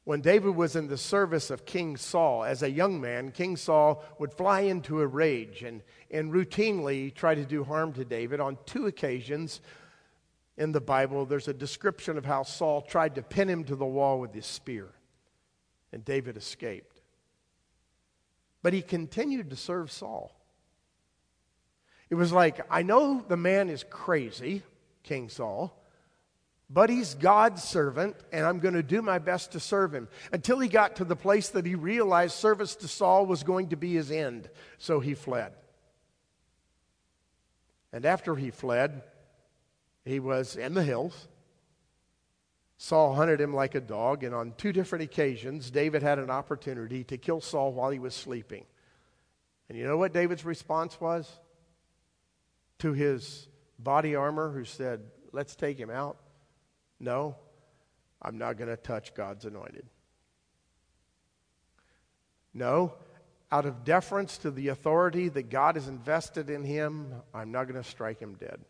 When 0.05 0.21
David 0.21 0.57
was 0.57 0.77
in 0.77 0.89
the 0.89 0.99
service 0.99 1.51
of 1.51 1.65
King 1.65 1.97
Saul 1.97 2.45
as 2.45 2.63
a 2.63 2.71
young 2.71 3.01
man, 3.01 3.31
King 3.31 3.57
Saul 3.57 4.05
would 4.19 4.33
fly 4.33 4.63
into 4.63 5.01
a 5.01 5.07
rage 5.07 5.63
and, 5.63 5.83
and 6.11 6.33
routinely 6.33 7.15
try 7.15 7.35
to 7.35 7.45
do 7.45 7.65
harm 7.65 7.93
to 7.93 8.05
David. 8.05 8.41
On 8.41 8.59
two 8.67 8.87
occasions 8.87 9.61
in 10.57 10.73
the 10.73 10.81
Bible, 10.81 11.25
there's 11.25 11.49
a 11.49 11.55
description 11.55 12.19
of 12.19 12.25
how 12.25 12.43
Saul 12.43 12.83
tried 12.83 13.15
to 13.15 13.23
pin 13.23 13.49
him 13.49 13.65
to 13.65 13.77
the 13.77 13.87
wall 13.87 14.21
with 14.21 14.35
his 14.35 14.47
spear, 14.47 14.89
and 15.93 16.05
David 16.05 16.37
escaped. 16.37 17.01
But 18.63 18.73
he 18.73 18.83
continued 18.83 19.51
to 19.51 19.57
serve 19.57 19.91
Saul. 19.91 20.33
It 22.11 22.15
was 22.17 22.33
like, 22.33 22.61
I 22.71 22.83
know 22.83 23.25
the 23.27 23.37
man 23.37 23.71
is 23.71 23.85
crazy, 23.89 24.63
King 25.03 25.29
Saul, 25.29 25.77
but 26.69 26.91
he's 26.91 27.15
God's 27.15 27.65
servant, 27.65 28.17
and 28.33 28.47
I'm 28.47 28.61
going 28.61 28.75
to 28.75 28.83
do 28.83 29.03
my 29.03 29.19
best 29.19 29.53
to 29.53 29.61
serve 29.61 29.93
him. 29.93 30.09
Until 30.33 30.61
he 30.61 30.69
got 30.69 30.97
to 30.97 31.05
the 31.05 31.17
place 31.17 31.49
that 31.51 31.67
he 31.67 31.75
realized 31.75 32.35
service 32.35 32.77
to 32.77 32.89
Saul 32.89 33.27
was 33.27 33.43
going 33.43 33.69
to 33.71 33.77
be 33.77 33.95
his 33.95 34.11
end. 34.11 34.49
So 34.79 35.01
he 35.01 35.15
fled. 35.15 35.53
And 37.93 38.05
after 38.05 38.37
he 38.37 38.51
fled, 38.51 39.03
he 40.05 40.21
was 40.21 40.55
in 40.55 40.75
the 40.75 40.85
hills. 40.85 41.27
Saul 42.83 43.15
hunted 43.15 43.43
him 43.43 43.53
like 43.53 43.75
a 43.75 43.81
dog, 43.81 44.25
and 44.25 44.35
on 44.35 44.55
two 44.57 44.73
different 44.73 45.05
occasions, 45.05 45.71
David 45.71 46.03
had 46.03 46.19
an 46.19 46.31
opportunity 46.31 47.05
to 47.05 47.19
kill 47.19 47.43
Saul 47.43 47.75
while 47.75 47.91
he 47.91 47.99
was 47.99 48.15
sleeping. 48.15 48.65
And 49.69 49.77
you 49.77 49.85
know 49.85 49.99
what 49.99 50.15
David's 50.15 50.47
response 50.47 50.99
was? 50.99 51.31
To 52.79 52.95
his 52.95 53.49
body 53.79 54.15
armor, 54.15 54.51
who 54.51 54.65
said, 54.65 55.03
Let's 55.31 55.55
take 55.57 55.79
him 55.79 55.91
out. 55.91 56.17
No, 56.99 57.37
I'm 58.23 58.39
not 58.39 58.57
going 58.57 58.71
to 58.71 58.79
touch 58.79 59.13
God's 59.13 59.45
anointed. 59.45 59.85
No, 62.55 62.95
out 63.53 63.67
of 63.67 63.85
deference 63.85 64.39
to 64.39 64.51
the 64.51 64.69
authority 64.69 65.29
that 65.29 65.51
God 65.51 65.75
has 65.75 65.87
invested 65.87 66.49
in 66.49 66.65
him, 66.65 67.13
I'm 67.35 67.53
not 67.53 67.65
going 67.69 67.81
to 67.81 67.87
strike 67.87 68.21
him 68.21 68.37
dead. 68.41 68.65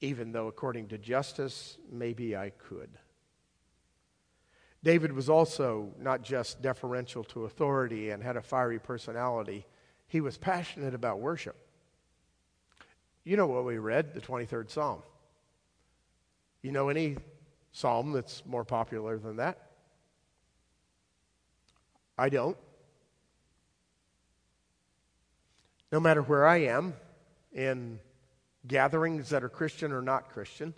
Even 0.00 0.32
though, 0.32 0.46
according 0.46 0.88
to 0.88 0.98
justice, 0.98 1.76
maybe 1.90 2.36
I 2.36 2.50
could. 2.50 2.90
David 4.82 5.12
was 5.12 5.28
also 5.28 5.92
not 5.98 6.22
just 6.22 6.62
deferential 6.62 7.22
to 7.24 7.44
authority 7.44 8.10
and 8.10 8.22
had 8.22 8.36
a 8.36 8.42
fiery 8.42 8.78
personality, 8.78 9.66
he 10.06 10.20
was 10.20 10.38
passionate 10.38 10.94
about 10.94 11.20
worship. 11.20 11.56
You 13.24 13.36
know 13.36 13.46
what 13.46 13.64
we 13.64 13.76
read, 13.78 14.14
the 14.14 14.20
23rd 14.20 14.70
Psalm. 14.70 15.02
You 16.62 16.72
know 16.72 16.88
any 16.88 17.16
psalm 17.72 18.12
that's 18.12 18.44
more 18.46 18.64
popular 18.64 19.18
than 19.18 19.36
that? 19.36 19.70
I 22.18 22.28
don't. 22.28 22.56
No 25.92 26.00
matter 26.00 26.22
where 26.22 26.46
I 26.46 26.58
am 26.58 26.94
in 27.52 27.98
gatherings 28.66 29.30
that 29.30 29.42
are 29.42 29.48
Christian 29.48 29.92
or 29.92 30.02
not 30.02 30.30
Christian, 30.30 30.74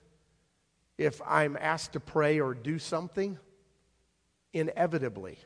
if 0.99 1.21
I'm 1.27 1.57
asked 1.61 1.95
to 1.95 2.01
pray 2.01 2.41
or 2.41 2.55
do 2.55 2.79
something, 2.79 3.39
inevitably, 4.53 5.39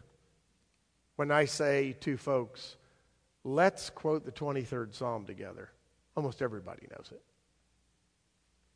when 1.16 1.31
I 1.31 1.46
say 1.46 1.96
to 2.01 2.16
folks, 2.16 2.77
let's 3.44 3.90
quote 3.90 4.25
the 4.25 4.33
23rd 4.33 4.94
Psalm 4.94 5.25
together, 5.25 5.70
almost 6.16 6.42
everybody 6.42 6.87
knows 6.90 7.11
it. 7.11 7.22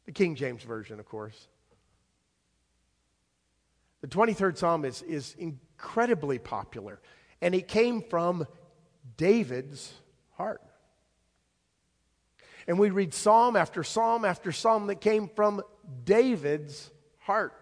The 0.06 0.12
King 0.12 0.34
James 0.34 0.62
Version, 0.62 0.98
of 0.98 1.06
course. 1.06 1.48
The 4.00 4.08
23rd 4.08 4.56
Psalm 4.56 4.84
is, 4.84 5.02
is 5.02 5.34
incredibly 5.38 6.38
popular, 6.38 7.00
and 7.42 7.54
it 7.54 7.68
came 7.68 8.02
from 8.02 8.46
David's 9.16 9.92
heart. 10.32 10.62
And 12.66 12.78
we 12.78 12.90
read 12.90 13.14
psalm 13.14 13.56
after 13.56 13.82
psalm 13.82 14.24
after 14.24 14.52
psalm 14.52 14.86
that 14.88 15.00
came 15.00 15.28
from 15.28 15.62
David's 16.04 16.90
heart. 17.18 17.54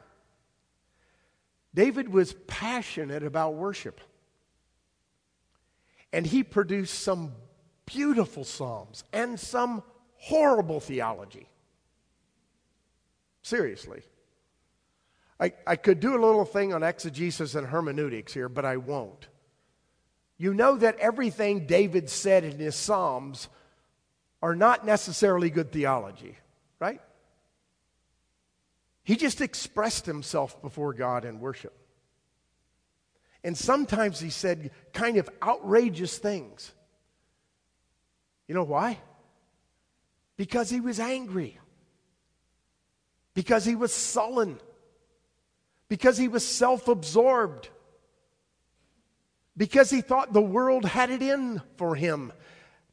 David 1.75 2.09
was 2.09 2.35
passionate 2.47 3.23
about 3.23 3.55
worship. 3.55 4.01
And 6.13 6.27
he 6.27 6.43
produced 6.43 6.99
some 7.01 7.33
beautiful 7.87 8.45
psalms 8.45 9.05
and 9.13 9.39
some 9.39 9.83
horrible 10.17 10.81
theology. 10.81 11.49
Seriously. 13.43 14.03
I, 15.41 15.53
I 15.67 15.77
could 15.77 16.01
do 16.01 16.11
a 16.11 16.21
little 16.25 16.45
thing 16.45 16.75
on 16.75 16.83
exegesis 16.83 17.55
and 17.55 17.67
hermeneutics 17.67 18.35
here, 18.35 18.49
but 18.49 18.65
I 18.65 18.77
won't. 18.77 19.29
You 20.37 20.55
know 20.55 20.77
that 20.77 20.99
everything 20.99 21.67
David 21.67 22.11
said 22.11 22.45
in 22.45 22.59
his 22.59 22.75
Psalms 22.75 23.49
are 24.43 24.55
not 24.55 24.87
necessarily 24.87 25.51
good 25.51 25.73
theology, 25.73 26.37
right? 26.79 27.01
He 29.03 29.17
just 29.17 29.41
expressed 29.41 30.07
himself 30.07 30.61
before 30.63 30.93
God 30.93 31.25
in 31.25 31.41
worship. 31.41 31.75
And 33.43 33.57
sometimes 33.57 34.21
he 34.21 34.31
said 34.31 34.71
kind 34.93 35.17
of 35.17 35.29
outrageous 35.43 36.19
things. 36.19 36.73
You 38.47 38.55
know 38.55 38.65
why? 38.65 38.99
Because 40.37 40.71
he 40.71 40.81
was 40.81 41.01
angry 41.01 41.59
because 43.39 43.65
he 43.65 43.77
was 43.77 43.95
sullen, 43.95 44.59
because 45.89 46.19
he 46.19 46.27
was 46.27 46.45
self 46.45 46.89
absorbed, 46.89 47.69
because 49.57 49.91
he 49.91 50.01
thought 50.01 50.33
the 50.33 50.43
world 50.43 50.85
had 50.85 51.09
it 51.09 51.23
in 51.23 51.63
for 51.77 51.95
him. 51.95 52.33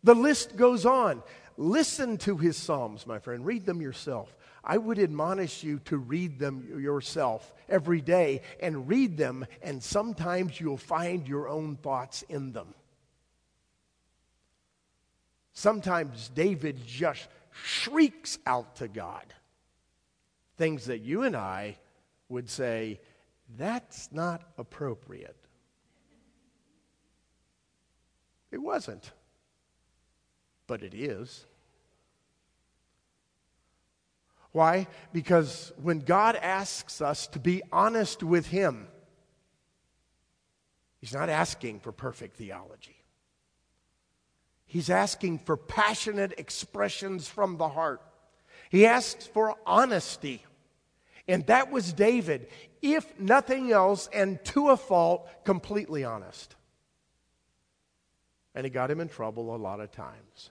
The 0.05 0.15
list 0.15 0.55
goes 0.55 0.85
on. 0.85 1.23
Listen 1.57 2.17
to 2.19 2.37
his 2.37 2.55
Psalms, 2.55 3.07
my 3.07 3.17
friend. 3.17 3.43
Read 3.43 3.65
them 3.65 3.81
yourself. 3.81 4.35
I 4.63 4.77
would 4.77 4.99
admonish 4.99 5.63
you 5.63 5.79
to 5.85 5.97
read 5.97 6.37
them 6.37 6.79
yourself 6.79 7.51
every 7.67 8.01
day 8.01 8.41
and 8.59 8.87
read 8.87 9.17
them, 9.17 9.47
and 9.63 9.81
sometimes 9.81 10.61
you'll 10.61 10.77
find 10.77 11.27
your 11.27 11.49
own 11.49 11.77
thoughts 11.77 12.23
in 12.29 12.51
them. 12.51 12.75
Sometimes 15.53 16.29
David 16.29 16.85
just 16.85 17.27
shrieks 17.63 18.37
out 18.45 18.75
to 18.75 18.87
God. 18.87 19.25
Things 20.57 20.85
that 20.85 21.01
you 21.01 21.23
and 21.23 21.35
I 21.35 21.77
would 22.29 22.49
say, 22.49 22.99
that's 23.57 24.11
not 24.11 24.43
appropriate. 24.57 25.37
It 28.51 28.61
wasn't, 28.61 29.11
but 30.67 30.83
it 30.83 30.93
is. 30.93 31.45
Why? 34.51 34.87
Because 35.11 35.73
when 35.81 35.99
God 35.99 36.35
asks 36.35 37.01
us 37.01 37.27
to 37.27 37.39
be 37.39 37.61
honest 37.71 38.23
with 38.23 38.47
Him, 38.47 38.87
He's 41.01 41.13
not 41.13 41.29
asking 41.29 41.81
for 41.81 41.91
perfect 41.91 42.35
theology. 42.37 42.95
He's 44.65 44.89
asking 44.89 45.39
for 45.39 45.55
passionate 45.55 46.33
expressions 46.39 47.27
from 47.27 47.57
the 47.57 47.69
heart. 47.69 48.01
He 48.69 48.87
asks 48.87 49.27
for 49.27 49.55
honesty. 49.67 50.43
And 51.27 51.45
that 51.47 51.71
was 51.71 51.93
David, 51.93 52.47
if 52.81 53.19
nothing 53.19 53.71
else, 53.71 54.09
and 54.13 54.43
to 54.45 54.69
a 54.69 54.77
fault, 54.77 55.29
completely 55.43 56.03
honest. 56.03 56.55
And 58.53 58.65
it 58.65 58.71
got 58.71 58.89
him 58.89 58.99
in 58.99 59.09
trouble 59.09 59.55
a 59.55 59.57
lot 59.57 59.79
of 59.79 59.91
times. 59.91 60.49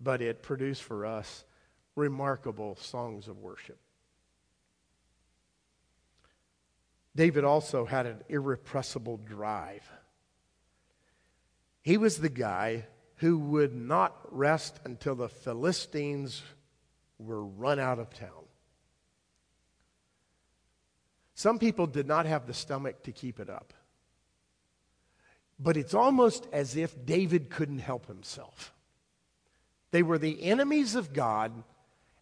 But 0.00 0.20
it 0.20 0.42
produced 0.42 0.82
for 0.82 1.06
us 1.06 1.44
remarkable 1.94 2.76
songs 2.76 3.28
of 3.28 3.38
worship. 3.38 3.78
David 7.14 7.44
also 7.44 7.86
had 7.86 8.04
an 8.04 8.22
irrepressible 8.28 9.16
drive. 9.16 9.90
He 11.82 11.96
was 11.96 12.18
the 12.18 12.28
guy 12.28 12.84
who 13.16 13.38
would 13.38 13.74
not 13.74 14.14
rest 14.30 14.78
until 14.84 15.14
the 15.14 15.30
Philistines 15.30 16.42
were 17.18 17.42
run 17.42 17.78
out 17.78 17.98
of 17.98 18.12
town. 18.12 18.44
Some 21.34 21.58
people 21.58 21.86
did 21.86 22.06
not 22.06 22.26
have 22.26 22.46
the 22.46 22.54
stomach 22.54 23.02
to 23.04 23.12
keep 23.12 23.40
it 23.40 23.48
up. 23.48 23.72
But 25.58 25.78
it's 25.78 25.94
almost 25.94 26.46
as 26.52 26.76
if 26.76 27.06
David 27.06 27.48
couldn't 27.48 27.78
help 27.78 28.06
himself. 28.06 28.74
They 29.96 30.02
were 30.02 30.18
the 30.18 30.42
enemies 30.42 30.94
of 30.94 31.14
God, 31.14 31.64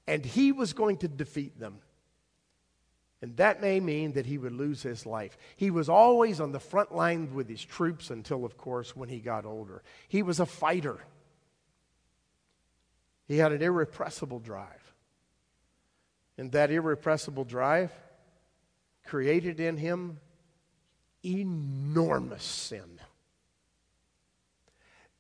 and 0.07 0.25
he 0.25 0.53
was 0.53 0.73
going 0.75 0.99
to 0.99 1.09
defeat 1.09 1.59
them. 1.59 1.79
And 3.21 3.37
that 3.39 3.61
may 3.61 3.81
mean 3.81 4.13
that 4.13 4.27
he 4.27 4.39
would 4.39 4.53
lose 4.53 4.81
his 4.81 5.05
life. 5.05 5.37
He 5.57 5.73
was 5.73 5.89
always 5.89 6.39
on 6.39 6.53
the 6.53 6.61
front 6.61 6.95
line 6.95 7.35
with 7.35 7.49
his 7.49 7.65
troops 7.65 8.11
until, 8.11 8.45
of 8.45 8.57
course, 8.57 8.95
when 8.95 9.09
he 9.09 9.19
got 9.19 9.45
older. 9.45 9.83
He 10.07 10.23
was 10.23 10.39
a 10.39 10.47
fighter, 10.47 11.01
he 13.27 13.39
had 13.39 13.51
an 13.51 13.61
irrepressible 13.61 14.39
drive. 14.39 14.95
And 16.39 16.53
that 16.53 16.71
irrepressible 16.71 17.43
drive 17.43 17.91
created 19.05 19.59
in 19.59 19.79
him 19.79 20.21
enormous 21.25 22.45
sin 22.45 23.01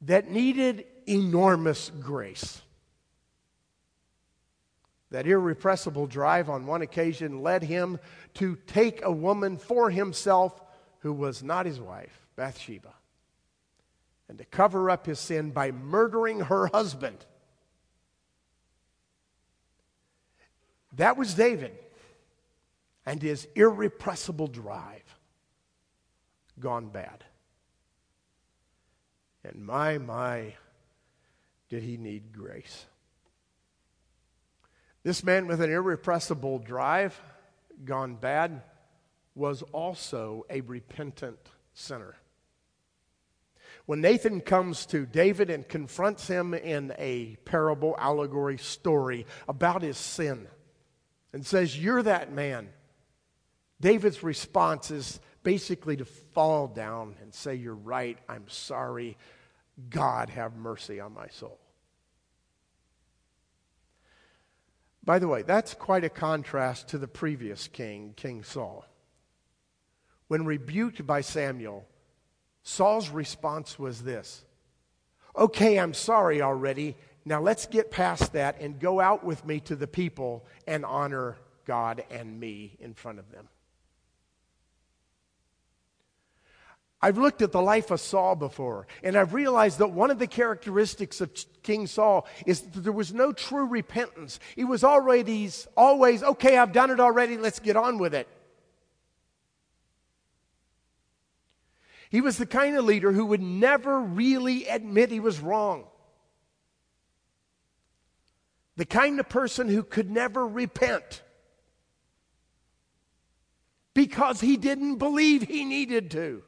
that 0.02 0.30
needed 0.30 0.84
enormous 1.06 1.90
grace. 2.00 2.60
That 5.10 5.26
irrepressible 5.26 6.06
drive 6.06 6.50
on 6.50 6.66
one 6.66 6.82
occasion 6.82 7.42
led 7.42 7.62
him 7.62 8.00
to 8.34 8.56
take 8.66 9.02
a 9.02 9.12
woman 9.12 9.58
for 9.58 9.90
himself 9.90 10.60
who 11.00 11.12
was 11.12 11.42
not 11.42 11.66
his 11.66 11.78
wife, 11.78 12.26
Bathsheba, 12.34 12.94
and 14.28 14.38
to 14.38 14.44
cover 14.44 14.90
up 14.90 15.06
his 15.06 15.20
sin 15.20 15.50
by 15.50 15.70
murdering 15.70 16.40
her 16.40 16.66
husband. 16.68 17.24
That 20.94 21.16
was 21.16 21.34
David 21.34 21.76
and 23.06 23.20
his 23.20 23.46
irrepressible 23.54 24.48
drive 24.48 25.02
gone 26.58 26.88
bad. 26.88 27.24
And 29.44 29.64
my, 29.64 29.98
my, 29.98 30.54
did 31.74 31.82
he 31.82 31.96
need 31.96 32.32
grace. 32.32 32.86
This 35.02 35.24
man 35.24 35.48
with 35.48 35.60
an 35.60 35.72
irrepressible 35.72 36.60
drive 36.60 37.20
gone 37.84 38.14
bad 38.14 38.62
was 39.34 39.62
also 39.72 40.46
a 40.48 40.60
repentant 40.60 41.40
sinner. 41.72 42.14
When 43.86 44.00
Nathan 44.00 44.40
comes 44.40 44.86
to 44.86 45.04
David 45.04 45.50
and 45.50 45.68
confronts 45.68 46.28
him 46.28 46.54
in 46.54 46.94
a 46.96 47.34
parable, 47.44 47.96
allegory 47.98 48.56
story 48.56 49.26
about 49.48 49.82
his 49.82 49.98
sin 49.98 50.46
and 51.32 51.44
says, 51.44 51.76
You're 51.76 52.04
that 52.04 52.30
man, 52.30 52.68
David's 53.80 54.22
response 54.22 54.92
is 54.92 55.18
basically 55.42 55.96
to 55.96 56.04
fall 56.04 56.68
down 56.68 57.16
and 57.20 57.34
say, 57.34 57.56
You're 57.56 57.74
right, 57.74 58.16
I'm 58.28 58.48
sorry. 58.48 59.18
God, 59.90 60.30
have 60.30 60.54
mercy 60.54 61.00
on 61.00 61.12
my 61.12 61.26
soul. 61.26 61.58
By 65.04 65.18
the 65.18 65.28
way, 65.28 65.42
that's 65.42 65.74
quite 65.74 66.04
a 66.04 66.08
contrast 66.08 66.88
to 66.88 66.98
the 66.98 67.08
previous 67.08 67.68
king, 67.68 68.14
King 68.16 68.42
Saul. 68.42 68.86
When 70.28 70.46
rebuked 70.46 71.06
by 71.06 71.20
Samuel, 71.20 71.86
Saul's 72.62 73.10
response 73.10 73.78
was 73.78 74.02
this 74.02 74.44
Okay, 75.36 75.78
I'm 75.78 75.94
sorry 75.94 76.40
already. 76.40 76.96
Now 77.24 77.40
let's 77.40 77.66
get 77.66 77.90
past 77.90 78.32
that 78.34 78.60
and 78.60 78.78
go 78.78 79.00
out 79.00 79.24
with 79.24 79.44
me 79.44 79.60
to 79.60 79.76
the 79.76 79.86
people 79.86 80.46
and 80.66 80.84
honor 80.84 81.36
God 81.64 82.04
and 82.10 82.38
me 82.38 82.76
in 82.78 82.94
front 82.94 83.18
of 83.18 83.30
them. 83.30 83.48
I've 87.04 87.18
looked 87.18 87.42
at 87.42 87.52
the 87.52 87.60
life 87.60 87.90
of 87.90 88.00
Saul 88.00 88.34
before, 88.34 88.86
and 89.02 89.14
I've 89.14 89.34
realized 89.34 89.76
that 89.80 89.88
one 89.88 90.10
of 90.10 90.18
the 90.18 90.26
characteristics 90.26 91.20
of 91.20 91.30
King 91.62 91.86
Saul 91.86 92.26
is 92.46 92.62
that 92.62 92.80
there 92.80 92.94
was 92.94 93.12
no 93.12 93.30
true 93.30 93.66
repentance. 93.66 94.40
He 94.56 94.64
was 94.64 94.82
already 94.82 95.50
always, 95.76 96.22
okay, 96.22 96.56
I've 96.56 96.72
done 96.72 96.88
it 96.90 97.00
already, 97.00 97.36
let's 97.36 97.58
get 97.58 97.76
on 97.76 97.98
with 97.98 98.14
it. 98.14 98.26
He 102.08 102.22
was 102.22 102.38
the 102.38 102.46
kind 102.46 102.74
of 102.74 102.86
leader 102.86 103.12
who 103.12 103.26
would 103.26 103.42
never 103.42 104.00
really 104.00 104.66
admit 104.66 105.10
he 105.10 105.20
was 105.20 105.40
wrong. 105.40 105.84
The 108.76 108.86
kind 108.86 109.20
of 109.20 109.28
person 109.28 109.68
who 109.68 109.82
could 109.82 110.10
never 110.10 110.48
repent 110.48 111.20
because 113.92 114.40
he 114.40 114.56
didn't 114.56 114.96
believe 114.96 115.42
he 115.42 115.66
needed 115.66 116.10
to. 116.12 116.42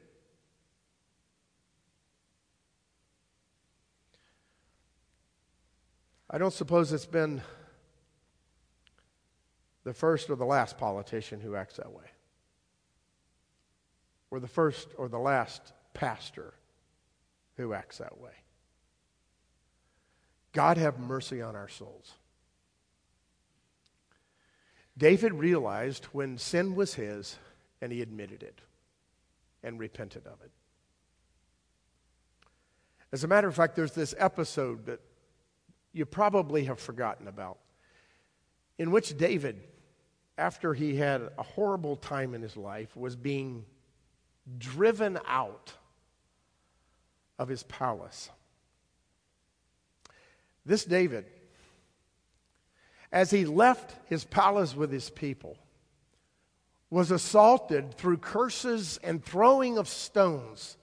I 6.29 6.37
don't 6.37 6.53
suppose 6.53 6.91
it's 6.91 7.05
been 7.05 7.41
the 9.83 9.93
first 9.93 10.29
or 10.29 10.35
the 10.35 10.45
last 10.45 10.77
politician 10.77 11.39
who 11.39 11.55
acts 11.55 11.77
that 11.77 11.91
way, 11.91 12.03
or 14.29 14.39
the 14.39 14.47
first 14.47 14.89
or 14.97 15.07
the 15.07 15.19
last 15.19 15.73
pastor 15.93 16.53
who 17.55 17.73
acts 17.73 17.99
that 17.99 18.19
way. 18.19 18.33
God 20.51 20.77
have 20.77 20.99
mercy 20.99 21.41
on 21.41 21.55
our 21.55 21.69
souls. 21.69 22.13
David 24.97 25.33
realized 25.33 26.05
when 26.05 26.37
sin 26.37 26.75
was 26.75 26.95
his, 26.95 27.37
and 27.81 27.91
he 27.91 28.01
admitted 28.01 28.43
it 28.43 28.59
and 29.63 29.79
repented 29.79 30.25
of 30.25 30.41
it. 30.43 30.51
As 33.11 33.23
a 33.23 33.27
matter 33.27 33.47
of 33.47 33.55
fact, 33.55 33.75
there's 33.75 33.93
this 33.93 34.13
episode 34.17 34.87
that 34.87 34.99
you 35.97 36.05
probably 36.05 36.65
have 36.65 36.79
forgotten 36.79 37.27
about, 37.27 37.57
in 38.77 38.91
which 38.91 39.17
David, 39.17 39.61
after 40.37 40.73
he 40.73 40.95
had 40.95 41.29
a 41.37 41.43
horrible 41.43 41.95
time 41.95 42.33
in 42.35 42.41
his 42.41 42.55
life, 42.55 42.95
was 42.95 43.15
being 43.15 43.65
driven 44.57 45.19
out 45.25 45.73
of 47.39 47.47
his 47.47 47.63
palace. 47.63 48.29
This 50.65 50.85
David, 50.85 51.25
as 53.11 53.31
he 53.31 53.45
left 53.45 53.95
his 54.09 54.25
palace 54.25 54.75
with 54.75 54.91
his 54.91 55.09
people, 55.09 55.57
was 56.89 57.11
assaulted 57.11 57.93
through 57.95 58.17
curses 58.17 58.99
and 59.03 59.23
throwing 59.23 59.77
of 59.77 59.87
stones 59.87 60.77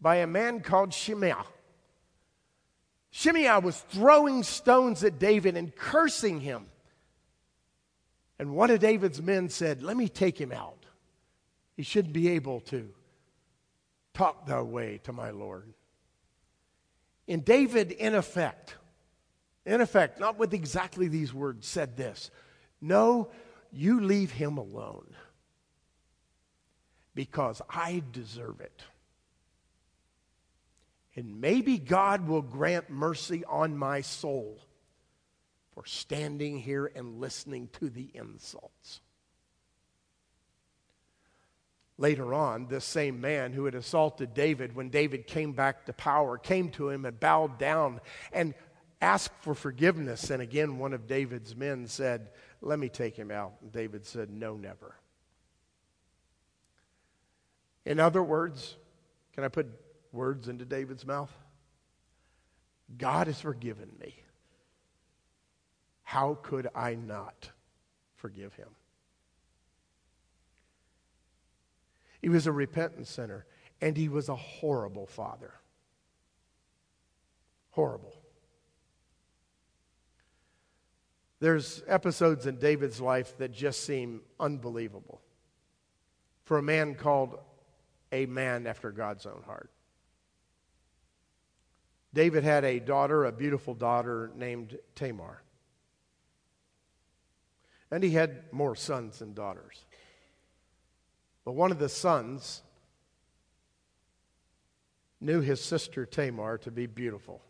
by 0.00 0.16
a 0.16 0.26
man 0.26 0.60
called 0.60 0.92
Shimei. 0.92 1.34
Shimei 3.16 3.60
was 3.60 3.78
throwing 3.78 4.42
stones 4.42 5.04
at 5.04 5.20
David 5.20 5.56
and 5.56 5.74
cursing 5.76 6.40
him. 6.40 6.66
And 8.40 8.56
one 8.56 8.70
of 8.70 8.80
David's 8.80 9.22
men 9.22 9.50
said, 9.50 9.84
Let 9.84 9.96
me 9.96 10.08
take 10.08 10.36
him 10.36 10.50
out. 10.50 10.84
He 11.76 11.84
shouldn't 11.84 12.12
be 12.12 12.30
able 12.30 12.58
to 12.62 12.90
talk 14.14 14.46
the 14.46 14.64
way 14.64 14.98
to 15.04 15.12
my 15.12 15.30
Lord. 15.30 15.72
And 17.28 17.44
David, 17.44 17.92
in 17.92 18.16
effect, 18.16 18.74
in 19.64 19.80
effect, 19.80 20.18
not 20.18 20.36
with 20.36 20.52
exactly 20.52 21.06
these 21.06 21.32
words, 21.32 21.68
said 21.68 21.96
this 21.96 22.32
No, 22.80 23.28
you 23.70 24.00
leave 24.00 24.32
him 24.32 24.58
alone 24.58 25.06
because 27.14 27.62
I 27.70 28.02
deserve 28.10 28.60
it. 28.60 28.82
And 31.16 31.40
maybe 31.40 31.78
God 31.78 32.26
will 32.26 32.42
grant 32.42 32.90
mercy 32.90 33.44
on 33.44 33.76
my 33.76 34.00
soul 34.00 34.60
for 35.74 35.84
standing 35.86 36.58
here 36.58 36.90
and 36.94 37.20
listening 37.20 37.68
to 37.78 37.88
the 37.88 38.10
insults. 38.14 39.00
Later 41.96 42.34
on, 42.34 42.66
this 42.66 42.84
same 42.84 43.20
man 43.20 43.52
who 43.52 43.66
had 43.66 43.76
assaulted 43.76 44.34
David 44.34 44.74
when 44.74 44.90
David 44.90 45.28
came 45.28 45.52
back 45.52 45.86
to 45.86 45.92
power 45.92 46.36
came 46.38 46.70
to 46.70 46.88
him 46.88 47.04
and 47.04 47.20
bowed 47.20 47.58
down 47.58 48.00
and 48.32 48.54
asked 49.00 49.34
for 49.42 49.54
forgiveness. 49.54 50.30
And 50.30 50.42
again, 50.42 50.78
one 50.78 50.92
of 50.92 51.06
David's 51.06 51.54
men 51.54 51.86
said, 51.86 52.30
Let 52.60 52.80
me 52.80 52.88
take 52.88 53.16
him 53.16 53.30
out. 53.30 53.52
And 53.62 53.70
David 53.70 54.04
said, 54.04 54.30
No, 54.30 54.56
never. 54.56 54.96
In 57.84 58.00
other 58.00 58.22
words, 58.22 58.76
can 59.34 59.44
I 59.44 59.48
put 59.48 59.68
words 60.14 60.48
into 60.48 60.64
David's 60.64 61.04
mouth? 61.04 61.32
God 62.96 63.26
has 63.26 63.40
forgiven 63.40 63.90
me. 64.00 64.14
How 66.02 66.38
could 66.42 66.68
I 66.74 66.94
not 66.94 67.50
forgive 68.16 68.54
him? 68.54 68.68
He 72.22 72.28
was 72.28 72.46
a 72.46 72.52
repentant 72.52 73.06
sinner, 73.06 73.44
and 73.80 73.96
he 73.96 74.08
was 74.08 74.28
a 74.28 74.36
horrible 74.36 75.06
father. 75.06 75.52
Horrible. 77.70 78.14
There's 81.40 81.82
episodes 81.86 82.46
in 82.46 82.56
David's 82.56 83.00
life 83.00 83.36
that 83.38 83.52
just 83.52 83.84
seem 83.84 84.22
unbelievable 84.40 85.20
for 86.44 86.58
a 86.58 86.62
man 86.62 86.94
called 86.94 87.38
a 88.12 88.26
man 88.26 88.66
after 88.66 88.90
God's 88.90 89.26
own 89.26 89.42
heart. 89.44 89.70
David 92.14 92.44
had 92.44 92.64
a 92.64 92.78
daughter, 92.78 93.24
a 93.24 93.32
beautiful 93.32 93.74
daughter 93.74 94.30
named 94.36 94.78
Tamar. 94.94 95.42
And 97.90 98.02
he 98.04 98.10
had 98.10 98.52
more 98.52 98.76
sons 98.76 99.20
and 99.20 99.34
daughters. 99.34 99.84
But 101.44 101.52
one 101.52 101.72
of 101.72 101.80
the 101.80 101.88
sons 101.88 102.62
knew 105.20 105.40
his 105.40 105.60
sister 105.60 106.06
Tamar 106.06 106.58
to 106.58 106.70
be 106.70 106.86
beautiful. 106.86 107.42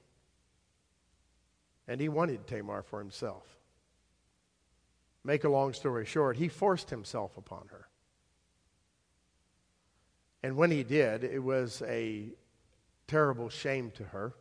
And 1.87 2.01
he 2.01 2.09
wanted 2.09 2.47
Tamar 2.47 2.83
for 2.83 2.99
himself. 2.99 3.45
Make 5.25 5.45
a 5.45 5.49
long 5.49 5.75
story 5.75 6.07
short, 6.07 6.39
he 6.39 6.49
forced 6.49 6.89
himself 6.89 7.37
upon 7.37 7.69
her. 7.69 7.89
And 10.43 10.57
when 10.57 10.71
he 10.71 10.85
did, 10.85 11.23
it 11.23 11.39
was 11.39 11.83
a 11.87 12.31
terrible 13.07 13.51
shame 13.51 13.91
to 13.93 14.05
her. 14.05 14.35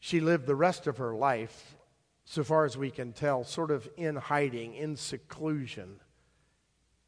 She 0.00 0.20
lived 0.20 0.46
the 0.46 0.56
rest 0.56 0.86
of 0.86 0.96
her 0.96 1.14
life, 1.14 1.76
so 2.24 2.42
far 2.42 2.64
as 2.64 2.76
we 2.76 2.90
can 2.90 3.12
tell, 3.12 3.44
sort 3.44 3.70
of 3.70 3.88
in 3.96 4.16
hiding, 4.16 4.74
in 4.74 4.96
seclusion, 4.96 6.00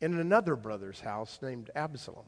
in 0.01 0.19
another 0.19 0.57
brother's 0.57 1.01
house 1.01 1.39
named 1.43 1.71
Absalom. 1.75 2.27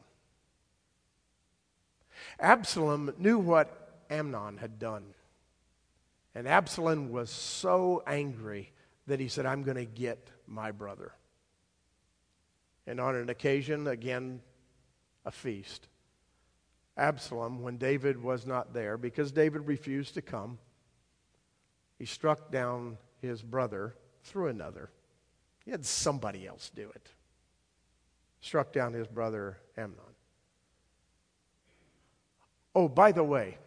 Absalom 2.39 3.13
knew 3.17 3.37
what 3.37 4.01
Amnon 4.09 4.57
had 4.57 4.79
done. 4.79 5.13
And 6.33 6.47
Absalom 6.47 7.11
was 7.11 7.29
so 7.29 8.03
angry 8.07 8.71
that 9.07 9.19
he 9.19 9.27
said, 9.27 9.45
I'm 9.45 9.63
going 9.63 9.77
to 9.77 9.85
get 9.85 10.31
my 10.47 10.71
brother. 10.71 11.13
And 12.87 12.99
on 12.99 13.15
an 13.15 13.29
occasion, 13.29 13.87
again, 13.87 14.41
a 15.25 15.31
feast. 15.31 15.87
Absalom, 16.97 17.61
when 17.61 17.77
David 17.77 18.21
was 18.21 18.45
not 18.45 18.73
there, 18.73 18.97
because 18.97 19.31
David 19.31 19.67
refused 19.67 20.13
to 20.13 20.21
come, 20.21 20.57
he 21.97 22.05
struck 22.05 22.51
down 22.51 22.97
his 23.21 23.41
brother 23.41 23.95
through 24.23 24.47
another. 24.47 24.89
He 25.63 25.71
had 25.71 25.85
somebody 25.85 26.47
else 26.47 26.71
do 26.73 26.89
it. 26.93 27.09
Struck 28.39 28.71
down 28.71 28.93
his 28.93 29.07
brother 29.07 29.57
Amnon. 29.77 29.99
Oh, 32.73 32.87
by 32.87 33.11
the 33.11 33.23
way, 33.23 33.57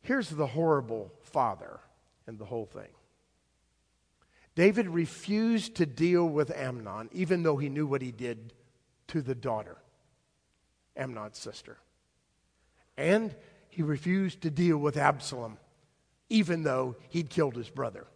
here's 0.00 0.28
the 0.28 0.46
horrible 0.46 1.12
father 1.22 1.80
in 2.26 2.38
the 2.38 2.44
whole 2.44 2.66
thing. 2.66 2.88
David 4.54 4.88
refused 4.88 5.76
to 5.76 5.86
deal 5.86 6.28
with 6.28 6.50
Amnon, 6.50 7.08
even 7.12 7.42
though 7.42 7.56
he 7.56 7.68
knew 7.68 7.86
what 7.86 8.02
he 8.02 8.12
did 8.12 8.52
to 9.08 9.22
the 9.22 9.34
daughter, 9.34 9.78
Amnon's 10.96 11.38
sister. 11.38 11.78
And 12.96 13.34
he 13.68 13.82
refused 13.82 14.42
to 14.42 14.50
deal 14.50 14.78
with 14.78 14.96
Absalom, 14.96 15.58
even 16.28 16.62
though 16.62 16.96
he'd 17.08 17.30
killed 17.30 17.56
his 17.56 17.70
brother. 17.70 18.06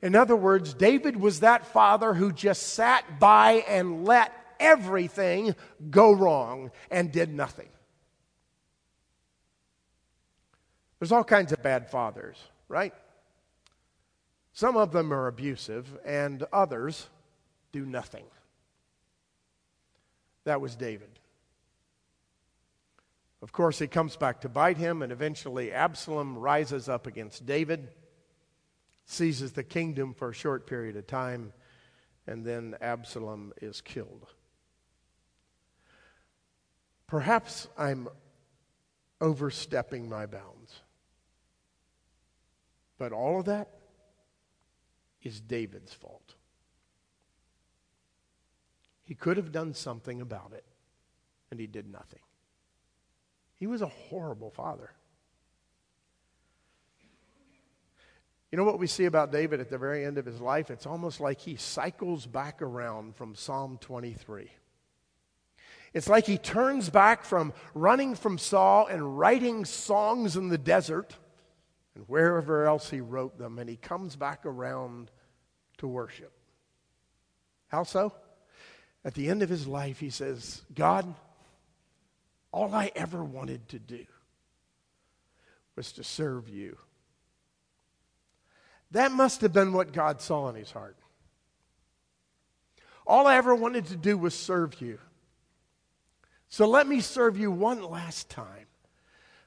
In 0.00 0.14
other 0.16 0.36
words, 0.36 0.74
David 0.74 1.16
was 1.16 1.40
that 1.40 1.66
father 1.66 2.14
who 2.14 2.32
just 2.32 2.62
sat 2.74 3.20
by 3.20 3.64
and 3.68 4.04
let 4.04 4.32
everything 4.58 5.54
go 5.90 6.12
wrong 6.12 6.70
and 6.90 7.12
did 7.12 7.32
nothing. 7.32 7.68
There's 10.98 11.12
all 11.12 11.24
kinds 11.24 11.52
of 11.52 11.62
bad 11.62 11.90
fathers, 11.90 12.36
right? 12.68 12.94
Some 14.52 14.76
of 14.76 14.92
them 14.92 15.12
are 15.12 15.26
abusive, 15.26 15.98
and 16.04 16.44
others 16.52 17.08
do 17.72 17.84
nothing. 17.84 18.24
That 20.44 20.60
was 20.60 20.76
David. 20.76 21.11
Of 23.42 23.50
course, 23.50 23.80
he 23.80 23.88
comes 23.88 24.16
back 24.16 24.40
to 24.42 24.48
bite 24.48 24.76
him, 24.76 25.02
and 25.02 25.10
eventually 25.10 25.72
Absalom 25.72 26.38
rises 26.38 26.88
up 26.88 27.08
against 27.08 27.44
David, 27.44 27.88
seizes 29.04 29.52
the 29.52 29.64
kingdom 29.64 30.14
for 30.14 30.30
a 30.30 30.34
short 30.34 30.64
period 30.64 30.96
of 30.96 31.08
time, 31.08 31.52
and 32.28 32.46
then 32.46 32.76
Absalom 32.80 33.52
is 33.60 33.80
killed. 33.80 34.28
Perhaps 37.08 37.66
I'm 37.76 38.08
overstepping 39.20 40.08
my 40.08 40.26
bounds. 40.26 40.80
But 42.96 43.12
all 43.12 43.40
of 43.40 43.46
that 43.46 43.68
is 45.20 45.40
David's 45.40 45.92
fault. 45.92 46.36
He 49.02 49.16
could 49.16 49.36
have 49.36 49.50
done 49.50 49.74
something 49.74 50.20
about 50.20 50.52
it, 50.54 50.64
and 51.50 51.58
he 51.58 51.66
did 51.66 51.90
nothing. 51.90 52.20
He 53.62 53.68
was 53.68 53.80
a 53.80 53.86
horrible 53.86 54.50
father. 54.50 54.90
You 58.50 58.58
know 58.58 58.64
what 58.64 58.80
we 58.80 58.88
see 58.88 59.04
about 59.04 59.30
David 59.30 59.60
at 59.60 59.70
the 59.70 59.78
very 59.78 60.04
end 60.04 60.18
of 60.18 60.26
his 60.26 60.40
life? 60.40 60.68
It's 60.68 60.84
almost 60.84 61.20
like 61.20 61.38
he 61.38 61.54
cycles 61.54 62.26
back 62.26 62.60
around 62.60 63.14
from 63.14 63.36
Psalm 63.36 63.78
23. 63.80 64.50
It's 65.94 66.08
like 66.08 66.26
he 66.26 66.38
turns 66.38 66.90
back 66.90 67.24
from 67.24 67.52
running 67.72 68.16
from 68.16 68.36
Saul 68.36 68.88
and 68.88 69.16
writing 69.16 69.64
songs 69.64 70.36
in 70.36 70.48
the 70.48 70.58
desert 70.58 71.14
and 71.94 72.04
wherever 72.08 72.66
else 72.66 72.90
he 72.90 73.00
wrote 73.00 73.38
them, 73.38 73.60
and 73.60 73.70
he 73.70 73.76
comes 73.76 74.16
back 74.16 74.44
around 74.44 75.08
to 75.78 75.86
worship. 75.86 76.32
How 77.68 77.84
so? 77.84 78.12
At 79.04 79.14
the 79.14 79.28
end 79.28 79.40
of 79.40 79.48
his 79.48 79.68
life, 79.68 80.00
he 80.00 80.10
says, 80.10 80.62
God, 80.74 81.14
all 82.52 82.74
I 82.74 82.92
ever 82.94 83.24
wanted 83.24 83.68
to 83.70 83.78
do 83.78 84.04
was 85.74 85.92
to 85.92 86.04
serve 86.04 86.48
you. 86.48 86.76
That 88.90 89.10
must 89.10 89.40
have 89.40 89.54
been 89.54 89.72
what 89.72 89.92
God 89.92 90.20
saw 90.20 90.48
in 90.48 90.54
his 90.54 90.70
heart. 90.70 90.96
All 93.06 93.26
I 93.26 93.36
ever 93.36 93.54
wanted 93.54 93.86
to 93.86 93.96
do 93.96 94.18
was 94.18 94.34
serve 94.34 94.80
you. 94.80 94.98
So 96.50 96.68
let 96.68 96.86
me 96.86 97.00
serve 97.00 97.38
you 97.38 97.50
one 97.50 97.82
last 97.82 98.28
time 98.28 98.66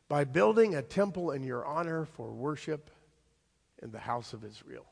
by 0.09 0.23
building 0.23 0.75
a 0.75 0.81
temple 0.81 1.31
in 1.31 1.43
your 1.43 1.63
honor 1.63 2.05
for 2.05 2.31
worship 2.31 2.89
in 3.81 3.91
the 3.91 3.99
house 3.99 4.33
of 4.33 4.43
Israel. 4.43 4.85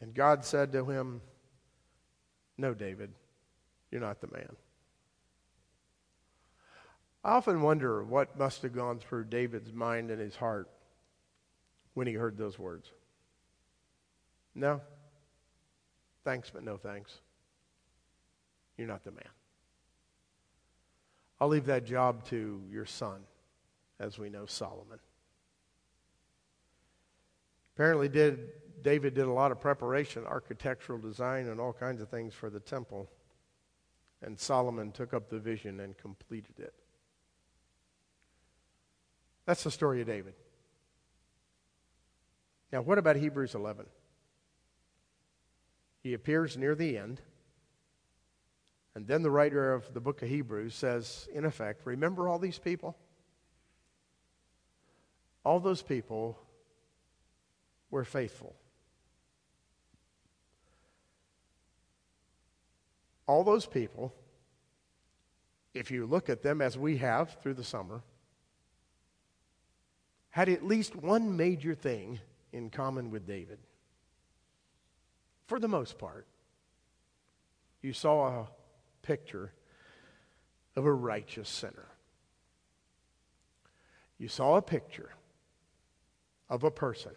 And 0.00 0.14
God 0.14 0.44
said 0.44 0.72
to 0.72 0.84
him, 0.84 1.22
No, 2.58 2.74
David, 2.74 3.10
you're 3.90 4.02
not 4.02 4.20
the 4.20 4.28
man. 4.28 4.54
I 7.24 7.32
often 7.32 7.62
wonder 7.62 8.02
what 8.02 8.38
must 8.38 8.62
have 8.62 8.74
gone 8.74 8.98
through 8.98 9.24
David's 9.24 9.72
mind 9.72 10.10
and 10.10 10.20
his 10.20 10.36
heart 10.36 10.68
when 11.94 12.06
he 12.06 12.14
heard 12.14 12.36
those 12.36 12.58
words. 12.58 12.90
No. 14.54 14.80
Thanks, 16.24 16.50
but 16.50 16.62
no 16.62 16.76
thanks. 16.76 17.18
You're 18.76 18.88
not 18.88 19.04
the 19.04 19.10
man. 19.10 19.22
I'll 21.40 21.48
leave 21.48 21.66
that 21.66 21.84
job 21.84 22.24
to 22.26 22.62
your 22.70 22.86
son, 22.86 23.20
as 24.00 24.18
we 24.18 24.28
know 24.28 24.46
Solomon. 24.46 24.98
Apparently, 27.74 28.08
did 28.08 28.48
David 28.82 29.14
did 29.14 29.26
a 29.26 29.32
lot 29.32 29.52
of 29.52 29.60
preparation, 29.60 30.24
architectural 30.24 30.98
design, 30.98 31.48
and 31.48 31.60
all 31.60 31.72
kinds 31.72 32.00
of 32.00 32.08
things 32.08 32.34
for 32.34 32.50
the 32.50 32.60
temple. 32.60 33.08
And 34.22 34.38
Solomon 34.38 34.92
took 34.92 35.14
up 35.14 35.28
the 35.28 35.38
vision 35.38 35.80
and 35.80 35.96
completed 35.96 36.58
it. 36.58 36.74
That's 39.48 39.64
the 39.64 39.70
story 39.70 40.02
of 40.02 40.06
David. 40.06 40.34
Now, 42.70 42.82
what 42.82 42.98
about 42.98 43.16
Hebrews 43.16 43.54
11? 43.54 43.86
He 46.02 46.12
appears 46.12 46.58
near 46.58 46.74
the 46.74 46.98
end. 46.98 47.22
And 48.94 49.06
then 49.06 49.22
the 49.22 49.30
writer 49.30 49.72
of 49.72 49.94
the 49.94 50.02
book 50.02 50.20
of 50.20 50.28
Hebrews 50.28 50.74
says, 50.74 51.26
in 51.32 51.46
effect, 51.46 51.86
remember 51.86 52.28
all 52.28 52.38
these 52.38 52.58
people? 52.58 52.94
All 55.46 55.60
those 55.60 55.80
people 55.80 56.38
were 57.90 58.04
faithful. 58.04 58.54
All 63.26 63.44
those 63.44 63.64
people, 63.64 64.12
if 65.72 65.90
you 65.90 66.04
look 66.04 66.28
at 66.28 66.42
them 66.42 66.60
as 66.60 66.76
we 66.76 66.98
have 66.98 67.40
through 67.40 67.54
the 67.54 67.64
summer, 67.64 68.02
had 70.30 70.48
at 70.48 70.64
least 70.64 70.94
one 70.96 71.36
major 71.36 71.74
thing 71.74 72.20
in 72.52 72.70
common 72.70 73.10
with 73.10 73.26
David. 73.26 73.58
For 75.46 75.58
the 75.58 75.68
most 75.68 75.98
part, 75.98 76.26
you 77.80 77.92
saw 77.92 78.28
a 78.28 78.48
picture 79.02 79.52
of 80.76 80.84
a 80.84 80.92
righteous 80.92 81.48
sinner. 81.48 81.86
You 84.18 84.28
saw 84.28 84.56
a 84.56 84.62
picture 84.62 85.10
of 86.48 86.64
a 86.64 86.70
person 86.70 87.12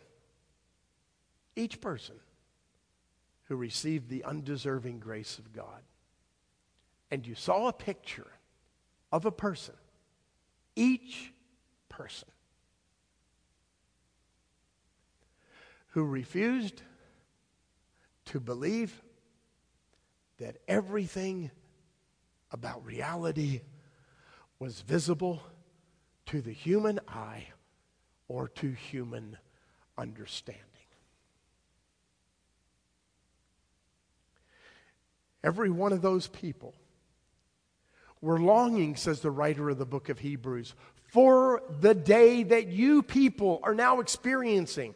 Each 1.56 1.82
person 1.82 2.16
who 3.46 3.58
received 3.58 4.08
the 4.08 4.24
undeserving 4.24 5.00
grace 5.00 5.38
of 5.38 5.52
God. 5.52 5.82
And 7.12 7.28
you 7.28 7.36
saw 7.36 7.68
a 7.68 7.74
picture 7.74 8.32
of 9.12 9.26
a 9.26 9.32
person, 9.32 9.76
each 10.78 11.34
person, 11.90 12.30
who 15.92 16.04
refused 16.04 16.82
to 18.26 18.40
believe 18.40 19.02
that 20.40 20.58
everything 20.68 21.52
about 22.52 22.86
reality 22.86 23.62
was 24.60 24.82
visible 24.82 25.42
to 26.26 26.42
the 26.42 26.52
human 26.52 27.00
eye 27.08 27.48
or 28.28 28.48
to 28.48 28.72
human 28.72 29.38
understanding. 29.98 30.66
Every 35.44 35.70
one 35.70 35.92
of 35.92 36.02
those 36.02 36.28
people 36.28 36.74
were 38.22 38.40
longing, 38.40 38.96
says 38.96 39.20
the 39.20 39.32
writer 39.32 39.70
of 39.70 39.80
the 39.80 39.86
book 39.86 40.10
of 40.10 40.20
Hebrews, 40.20 40.76
for 41.08 41.64
the 41.82 41.96
day 41.96 42.44
that 42.44 42.68
you 42.68 43.02
people 43.02 43.60
are 43.64 43.76
now 43.76 44.00
experiencing 44.00 44.94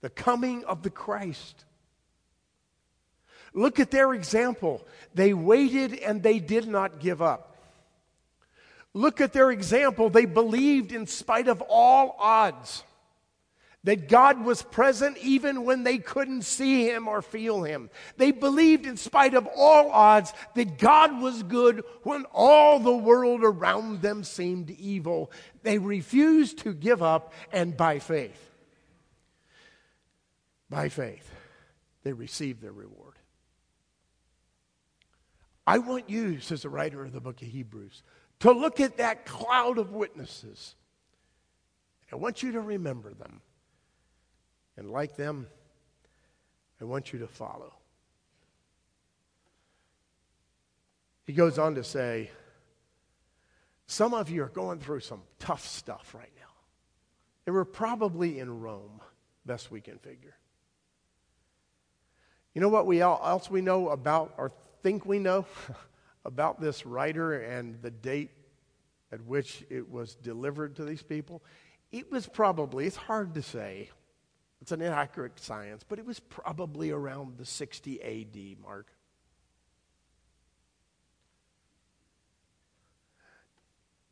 the 0.00 0.10
coming 0.10 0.64
of 0.64 0.82
the 0.82 0.90
Christ. 0.90 1.64
Look 3.52 3.80
at 3.80 3.90
their 3.90 4.14
example. 4.14 4.86
They 5.14 5.34
waited 5.34 5.94
and 5.94 6.22
they 6.22 6.38
did 6.38 6.68
not 6.68 7.00
give 7.00 7.20
up. 7.20 7.56
Look 8.94 9.20
at 9.20 9.32
their 9.32 9.50
example. 9.50 10.10
They 10.10 10.24
believed 10.24 10.92
in 10.92 11.06
spite 11.06 11.48
of 11.48 11.62
all 11.68 12.16
odds 12.18 12.84
that 13.84 14.08
God 14.08 14.44
was 14.44 14.62
present 14.62 15.16
even 15.18 15.64
when 15.64 15.84
they 15.84 15.98
couldn't 15.98 16.42
see 16.42 16.88
him 16.88 17.08
or 17.08 17.22
feel 17.22 17.62
him. 17.62 17.88
They 18.18 18.30
believed, 18.30 18.84
in 18.84 18.98
spite 18.98 19.32
of 19.34 19.48
all 19.56 19.90
odds, 19.90 20.34
that 20.54 20.78
God 20.78 21.22
was 21.22 21.42
good 21.42 21.82
when 22.02 22.26
all 22.32 22.78
the 22.78 22.96
world 22.96 23.40
around 23.42 24.02
them 24.02 24.22
seemed 24.22 24.70
evil. 24.70 25.32
They 25.62 25.78
refused 25.78 26.58
to 26.58 26.74
give 26.74 27.02
up, 27.02 27.32
and 27.52 27.74
by 27.74 28.00
faith, 28.00 28.49
by 30.70 30.88
faith, 30.88 31.28
they 32.04 32.12
received 32.12 32.62
their 32.62 32.72
reward. 32.72 33.18
I 35.66 35.78
want 35.78 36.08
you, 36.08 36.40
says 36.40 36.62
the 36.62 36.70
writer 36.70 37.04
of 37.04 37.12
the 37.12 37.20
book 37.20 37.42
of 37.42 37.48
Hebrews, 37.48 38.02
to 38.40 38.52
look 38.52 38.80
at 38.80 38.96
that 38.96 39.26
cloud 39.26 39.78
of 39.78 39.92
witnesses. 39.92 40.74
I 42.12 42.16
want 42.16 42.42
you 42.42 42.52
to 42.52 42.60
remember 42.60 43.12
them. 43.12 43.40
And 44.76 44.90
like 44.90 45.16
them, 45.16 45.46
I 46.80 46.84
want 46.84 47.12
you 47.12 47.18
to 47.18 47.26
follow. 47.26 47.74
He 51.26 51.32
goes 51.34 51.58
on 51.58 51.74
to 51.74 51.84
say, 51.84 52.30
Some 53.86 54.14
of 54.14 54.30
you 54.30 54.42
are 54.42 54.48
going 54.48 54.80
through 54.80 55.00
some 55.00 55.22
tough 55.38 55.66
stuff 55.66 56.14
right 56.14 56.32
now. 56.36 56.50
They 57.44 57.52
were 57.52 57.64
probably 57.64 58.38
in 58.38 58.60
Rome, 58.60 59.00
best 59.44 59.70
we 59.70 59.80
can 59.80 59.98
figure. 59.98 60.34
You 62.54 62.60
know 62.60 62.68
what 62.68 62.86
we 62.86 63.02
all, 63.02 63.20
else 63.24 63.50
we 63.50 63.60
know 63.60 63.90
about, 63.90 64.34
or 64.36 64.50
think 64.82 65.06
we 65.06 65.18
know 65.18 65.46
about 66.24 66.60
this 66.60 66.84
writer 66.84 67.40
and 67.40 67.80
the 67.82 67.90
date 67.90 68.30
at 69.12 69.24
which 69.24 69.64
it 69.70 69.90
was 69.90 70.14
delivered 70.16 70.76
to 70.76 70.84
these 70.84 71.02
people? 71.02 71.42
It 71.92 72.10
was 72.10 72.26
probably, 72.26 72.86
it's 72.86 72.96
hard 72.96 73.34
to 73.34 73.42
say, 73.42 73.90
it's 74.60 74.72
an 74.72 74.82
inaccurate 74.82 75.38
science, 75.40 75.84
but 75.88 75.98
it 75.98 76.04
was 76.04 76.20
probably 76.20 76.90
around 76.90 77.38
the 77.38 77.46
60 77.46 78.02
AD 78.02 78.62
mark. 78.62 78.88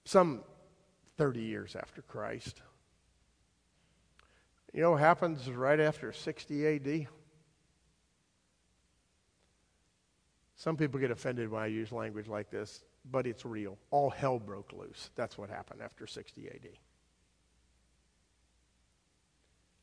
Some 0.05 0.43
30 1.19 1.41
years 1.41 1.77
after 1.77 2.01
Christ. 2.03 2.63
You 4.73 4.81
know 4.81 4.93
what 4.93 5.01
happens 5.01 5.51
right 5.51 5.81
after 5.81 6.13
60 6.13 6.67
AD? 6.67 7.09
Some 10.59 10.77
people 10.77 10.99
get 10.99 11.13
offended 11.13 11.49
when 11.49 11.63
I 11.63 11.67
use 11.67 11.93
language 11.93 12.27
like 12.27 12.51
this, 12.51 12.83
but 13.09 13.29
it's 13.29 13.45
real. 13.45 13.79
All 13.93 14.11
hell 14.11 14.41
broke 14.41 14.73
loose. 14.73 15.11
That's 15.15 15.39
what 15.39 15.51
happened 15.51 15.81
after 15.81 16.05
60 16.05 16.49
AD. 16.49 16.69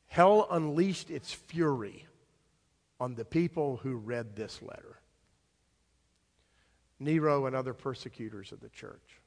Hell 0.06 0.46
unleashed 0.50 1.10
its 1.10 1.32
fury 1.32 2.06
on 3.00 3.14
the 3.14 3.24
people 3.24 3.78
who 3.78 3.96
read 3.96 4.36
this 4.36 4.60
letter 4.62 5.00
Nero 6.98 7.46
and 7.46 7.56
other 7.56 7.74
persecutors 7.74 8.52
of 8.52 8.60
the 8.60 8.70
church. 8.70 9.20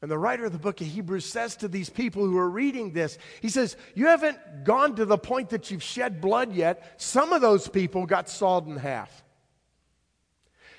And 0.00 0.10
the 0.10 0.18
writer 0.18 0.44
of 0.44 0.52
the 0.52 0.58
book 0.58 0.80
of 0.80 0.86
Hebrews 0.86 1.24
says 1.24 1.56
to 1.56 1.68
these 1.68 1.90
people 1.90 2.24
who 2.24 2.38
are 2.38 2.50
reading 2.50 2.92
this, 2.92 3.18
he 3.40 3.48
says, 3.48 3.76
You 3.94 4.06
haven't 4.06 4.64
gone 4.64 4.96
to 4.96 5.04
the 5.04 5.18
point 5.18 5.50
that 5.50 5.70
you've 5.70 5.82
shed 5.82 6.20
blood 6.20 6.52
yet. 6.52 7.00
Some 7.00 7.32
of 7.32 7.40
those 7.40 7.68
people 7.68 8.06
got 8.06 8.28
sawed 8.28 8.66
in 8.66 8.76
half. 8.76 9.22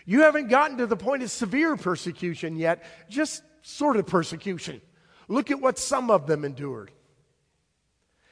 You 0.05 0.21
haven't 0.21 0.49
gotten 0.49 0.77
to 0.77 0.87
the 0.87 0.97
point 0.97 1.23
of 1.23 1.31
severe 1.31 1.75
persecution 1.75 2.55
yet, 2.55 2.83
just 3.09 3.43
sort 3.61 3.97
of 3.97 4.05
persecution. 4.05 4.81
Look 5.27 5.51
at 5.51 5.61
what 5.61 5.79
some 5.79 6.11
of 6.11 6.27
them 6.27 6.43
endured. 6.45 6.91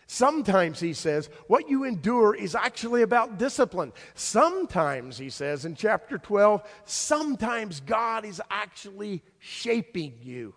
Sometimes, 0.08 0.82
he 0.82 0.92
says, 0.92 1.30
what 1.48 1.70
you 1.70 1.86
endure 1.86 2.36
is 2.36 2.54
actually 2.54 3.02
about 3.02 3.38
discipline. 3.38 3.94
Sometimes, 4.14 5.18
he 5.18 5.30
says 5.30 5.64
in 5.64 5.74
chapter 5.74 6.18
12, 6.18 6.62
sometimes 6.84 7.80
God 7.80 8.26
is 8.26 8.42
actually 8.52 9.24
shaping 9.40 10.16
you. 10.22 10.54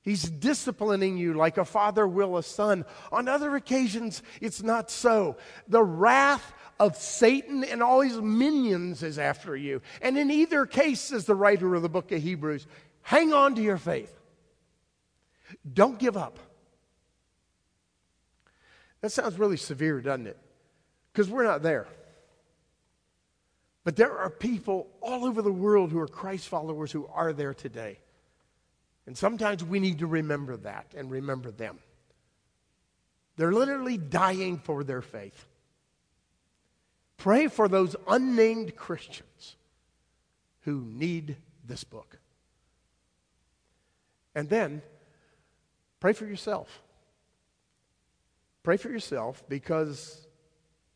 He's 0.00 0.22
disciplining 0.22 1.18
you 1.18 1.34
like 1.34 1.58
a 1.58 1.66
father 1.66 2.08
will 2.08 2.38
a 2.38 2.42
son. 2.42 2.86
On 3.12 3.28
other 3.28 3.54
occasions, 3.56 4.22
it's 4.40 4.62
not 4.62 4.90
so. 4.90 5.36
The 5.68 5.82
wrath 5.82 6.54
of 6.78 6.96
Satan 6.96 7.64
and 7.64 7.82
all 7.82 8.00
his 8.00 8.20
minions 8.20 9.02
is 9.02 9.18
after 9.18 9.56
you. 9.56 9.82
And 10.00 10.18
in 10.18 10.30
either 10.30 10.66
case, 10.66 11.00
says 11.00 11.24
the 11.24 11.34
writer 11.34 11.74
of 11.74 11.82
the 11.82 11.88
book 11.88 12.10
of 12.12 12.22
Hebrews, 12.22 12.66
hang 13.02 13.32
on 13.32 13.54
to 13.54 13.62
your 13.62 13.78
faith. 13.78 14.18
Don't 15.72 15.98
give 15.98 16.16
up. 16.16 16.38
That 19.00 19.10
sounds 19.10 19.38
really 19.38 19.56
severe, 19.56 20.00
doesn't 20.00 20.26
it? 20.26 20.38
Because 21.12 21.28
we're 21.28 21.44
not 21.44 21.62
there. 21.62 21.86
But 23.84 23.96
there 23.96 24.16
are 24.16 24.30
people 24.30 24.88
all 25.00 25.24
over 25.24 25.42
the 25.42 25.52
world 25.52 25.90
who 25.90 25.98
are 25.98 26.08
Christ 26.08 26.48
followers 26.48 26.92
who 26.92 27.06
are 27.12 27.32
there 27.32 27.52
today. 27.52 27.98
And 29.06 29.18
sometimes 29.18 29.64
we 29.64 29.80
need 29.80 29.98
to 29.98 30.06
remember 30.06 30.56
that 30.58 30.86
and 30.96 31.10
remember 31.10 31.50
them. 31.50 31.78
They're 33.36 33.52
literally 33.52 33.98
dying 33.98 34.58
for 34.58 34.84
their 34.84 35.02
faith. 35.02 35.46
Pray 37.16 37.48
for 37.48 37.68
those 37.68 37.94
unnamed 38.08 38.76
Christians 38.76 39.56
who 40.62 40.84
need 40.84 41.36
this 41.64 41.84
book. 41.84 42.18
And 44.34 44.48
then 44.48 44.82
pray 46.00 46.12
for 46.12 46.26
yourself. 46.26 46.82
Pray 48.62 48.76
for 48.76 48.88
yourself 48.88 49.42
because 49.48 50.26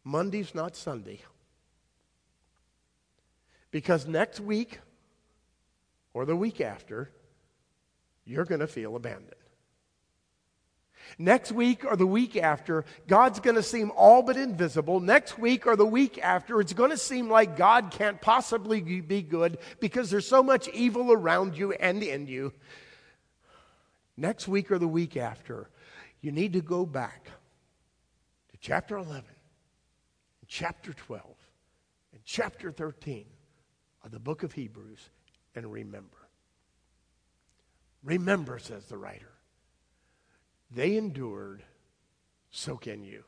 Monday's 0.05 0.55
not 0.55 0.76
Sunday. 0.76 1.20
Because 3.70 4.07
next 4.07 4.40
week 4.40 4.79
or 6.14 6.24
the 6.24 6.36
week 6.36 6.61
after, 6.61 7.11
you're 8.24 8.45
going 8.45 8.61
to 8.61 8.66
feel 8.66 8.97
abandoned. 8.97 9.34
Next 11.18 11.52
week 11.52 11.84
or 11.84 11.96
the 11.96 12.07
week 12.07 12.36
after, 12.36 12.84
God's 13.07 13.40
going 13.40 13.57
to 13.57 13.62
seem 13.62 13.90
all 13.96 14.22
but 14.22 14.36
invisible. 14.36 15.00
Next 15.00 15.38
week 15.38 15.66
or 15.66 15.76
the 15.76 15.86
week 15.86 16.18
after, 16.22 16.61
it's 16.61 16.72
going 16.72 16.90
to 16.90 16.96
seem 16.96 17.28
like 17.28 17.57
God 17.57 17.90
can't 17.90 18.20
possibly 18.20 18.80
be 18.80 19.22
good 19.22 19.59
because 19.80 20.11
there's 20.11 20.28
so 20.28 20.42
much 20.42 20.68
evil 20.68 21.12
around 21.12 21.57
you 21.57 21.72
and 21.72 22.02
in 22.02 22.26
you. 22.26 22.52
Next 24.16 24.48
week 24.48 24.70
or 24.70 24.78
the 24.78 24.88
week 24.88 25.16
after, 25.16 25.68
you 26.20 26.32
need 26.32 26.54
to 26.54 26.61
go 26.61 26.86
back 26.86 27.26
to 28.50 28.57
chapter 28.61 28.96
11, 28.96 29.24
chapter 30.46 30.92
12, 30.92 31.22
and 32.12 32.22
chapter 32.24 32.72
13 32.72 33.26
of 34.04 34.11
the 34.11 34.20
book 34.20 34.42
of 34.42 34.52
Hebrews 34.52 35.11
and 35.54 35.70
remember. 35.70 36.16
Remember, 38.02 38.59
says 38.59 38.86
the 38.86 38.96
writer. 38.96 39.36
They 40.70 40.96
endured, 40.96 41.62
so 42.50 42.76
can 42.76 43.04
you. 43.04 43.24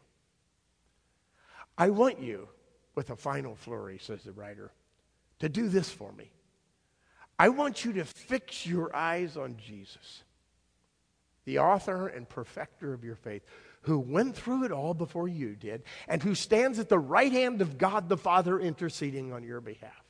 I 1.76 1.90
want 1.90 2.20
you, 2.20 2.48
with 2.94 3.10
a 3.10 3.16
final 3.16 3.54
flurry, 3.54 3.98
says 3.98 4.24
the 4.24 4.32
writer, 4.32 4.72
to 5.38 5.48
do 5.48 5.68
this 5.68 5.90
for 5.90 6.12
me. 6.12 6.30
I 7.38 7.50
want 7.50 7.84
you 7.84 7.92
to 7.94 8.04
fix 8.04 8.66
your 8.66 8.94
eyes 8.94 9.36
on 9.36 9.56
Jesus 9.56 10.24
the 11.48 11.58
author 11.58 12.08
and 12.08 12.28
perfecter 12.28 12.92
of 12.92 13.02
your 13.02 13.14
faith, 13.14 13.42
who 13.80 13.98
went 13.98 14.36
through 14.36 14.64
it 14.64 14.70
all 14.70 14.92
before 14.92 15.26
you 15.26 15.56
did, 15.56 15.82
and 16.06 16.22
who 16.22 16.34
stands 16.34 16.78
at 16.78 16.90
the 16.90 16.98
right 16.98 17.32
hand 17.32 17.62
of 17.62 17.78
God 17.78 18.10
the 18.10 18.18
Father 18.18 18.60
interceding 18.60 19.32
on 19.32 19.42
your 19.42 19.62
behalf. 19.62 20.04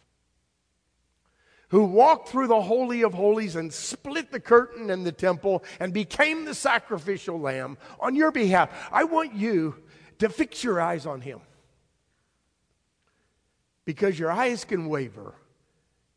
Who 1.69 1.85
walked 1.85 2.29
through 2.31 2.47
the 2.47 2.63
Holy 2.63 3.03
of 3.03 3.13
Holies 3.13 3.57
and 3.57 3.73
split 3.73 4.31
the 4.31 4.41
curtain 4.41 4.89
in 4.89 5.05
the 5.05 5.13
temple 5.13 5.65
and 5.81 5.93
became 5.93 6.45
the 6.45 6.55
sacrificial 6.55 7.39
lamb 7.39 7.77
on 8.01 8.15
your 8.15 8.33
behalf. 8.33 8.71
I 8.91 9.05
want 9.05 9.35
you 9.35 9.75
to 10.19 10.29
fix 10.29 10.65
your 10.65 10.81
eyes 10.81 11.05
on 11.05 11.21
him. 11.21 11.41
Because 13.85 14.19
your 14.19 14.31
eyes 14.31 14.65
can 14.65 14.89
waver 14.89 15.35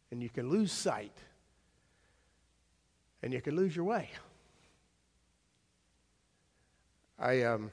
and 0.10 0.24
you 0.24 0.30
can 0.30 0.50
lose 0.50 0.72
sight 0.72 1.18
and 3.22 3.34
you 3.34 3.42
can 3.42 3.56
lose 3.56 3.76
your 3.76 3.86
way. 3.86 4.10
I 7.20 7.44
um, 7.44 7.72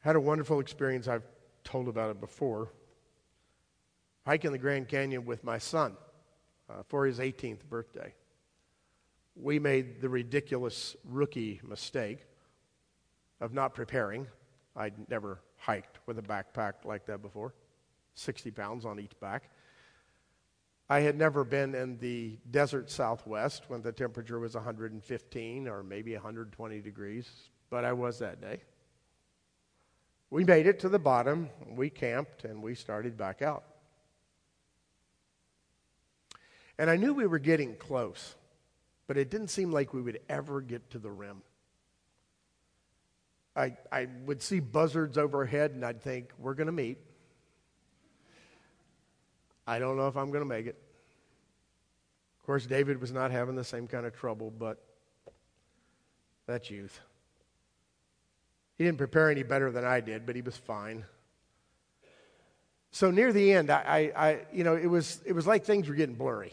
had 0.00 0.16
a 0.16 0.20
wonderful 0.20 0.60
experience. 0.60 1.08
I've 1.08 1.26
told 1.64 1.88
about 1.88 2.10
it 2.10 2.20
before. 2.20 2.68
Hiking 4.24 4.52
the 4.52 4.58
Grand 4.58 4.88
Canyon 4.88 5.24
with 5.24 5.42
my 5.42 5.58
son 5.58 5.96
uh, 6.70 6.82
for 6.86 7.06
his 7.06 7.18
18th 7.18 7.64
birthday. 7.68 8.14
We 9.34 9.58
made 9.58 10.00
the 10.00 10.08
ridiculous 10.08 10.94
rookie 11.04 11.60
mistake 11.66 12.18
of 13.40 13.52
not 13.52 13.74
preparing. 13.74 14.28
I'd 14.76 15.08
never 15.10 15.40
hiked 15.56 15.98
with 16.06 16.18
a 16.18 16.22
backpack 16.22 16.84
like 16.84 17.06
that 17.06 17.20
before, 17.20 17.52
60 18.14 18.52
pounds 18.52 18.84
on 18.84 19.00
each 19.00 19.18
back. 19.18 19.50
I 20.88 21.00
had 21.00 21.16
never 21.16 21.42
been 21.42 21.74
in 21.74 21.98
the 21.98 22.38
desert 22.50 22.90
southwest 22.90 23.64
when 23.68 23.82
the 23.82 23.92
temperature 23.92 24.38
was 24.38 24.54
115 24.54 25.66
or 25.66 25.82
maybe 25.82 26.12
120 26.12 26.80
degrees, 26.80 27.30
but 27.70 27.84
I 27.84 27.92
was 27.92 28.18
that 28.20 28.40
day. 28.40 28.60
We 30.30 30.44
made 30.44 30.66
it 30.66 30.78
to 30.80 30.88
the 30.88 30.98
bottom, 30.98 31.48
we 31.68 31.90
camped, 31.90 32.44
and 32.44 32.62
we 32.62 32.74
started 32.74 33.16
back 33.16 33.42
out. 33.42 33.64
And 36.78 36.88
I 36.90 36.96
knew 36.96 37.14
we 37.14 37.26
were 37.26 37.38
getting 37.38 37.76
close, 37.76 38.34
but 39.06 39.16
it 39.16 39.30
didn't 39.30 39.48
seem 39.48 39.70
like 39.70 39.92
we 39.92 40.02
would 40.02 40.20
ever 40.28 40.60
get 40.60 40.90
to 40.90 40.98
the 40.98 41.10
rim. 41.10 41.42
I, 43.54 43.76
I 43.90 44.08
would 44.24 44.42
see 44.42 44.60
buzzards 44.60 45.18
overhead, 45.18 45.72
and 45.72 45.84
I'd 45.84 46.00
think, 46.00 46.30
we're 46.38 46.54
going 46.54 46.66
to 46.66 46.72
meet. 46.72 46.98
I 49.66 49.78
don't 49.78 49.96
know 49.96 50.08
if 50.08 50.16
I'm 50.16 50.28
going 50.28 50.42
to 50.42 50.48
make 50.48 50.66
it. 50.66 50.76
Of 52.40 52.46
course, 52.46 52.66
David 52.66 53.00
was 53.00 53.12
not 53.12 53.30
having 53.30 53.54
the 53.54 53.64
same 53.64 53.86
kind 53.86 54.06
of 54.06 54.14
trouble, 54.14 54.50
but 54.50 54.82
that's 56.46 56.70
youth. 56.70 56.98
He 58.78 58.84
didn't 58.84 58.98
prepare 58.98 59.30
any 59.30 59.44
better 59.44 59.70
than 59.70 59.84
I 59.84 60.00
did, 60.00 60.26
but 60.26 60.34
he 60.34 60.42
was 60.42 60.56
fine. 60.56 61.04
So 62.92 63.10
near 63.10 63.32
the 63.32 63.52
end, 63.52 63.70
I, 63.70 64.12
I, 64.14 64.40
you 64.52 64.64
know, 64.64 64.76
it 64.76 64.86
was, 64.86 65.20
it 65.24 65.32
was 65.32 65.46
like 65.46 65.64
things 65.64 65.88
were 65.88 65.94
getting 65.94 66.14
blurry. 66.14 66.52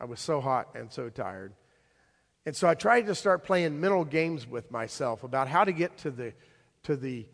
I 0.00 0.04
was 0.04 0.20
so 0.20 0.40
hot 0.40 0.68
and 0.76 0.90
so 0.92 1.08
tired. 1.08 1.52
And 2.46 2.54
so 2.54 2.68
I 2.68 2.74
tried 2.74 3.06
to 3.06 3.16
start 3.16 3.44
playing 3.44 3.80
mental 3.80 4.04
games 4.04 4.46
with 4.46 4.70
myself 4.70 5.24
about 5.24 5.48
how 5.48 5.64
to 5.64 5.72
get 5.72 5.98
to 5.98 6.12
the, 6.12 6.32
to 6.84 6.96
the, 6.96 7.26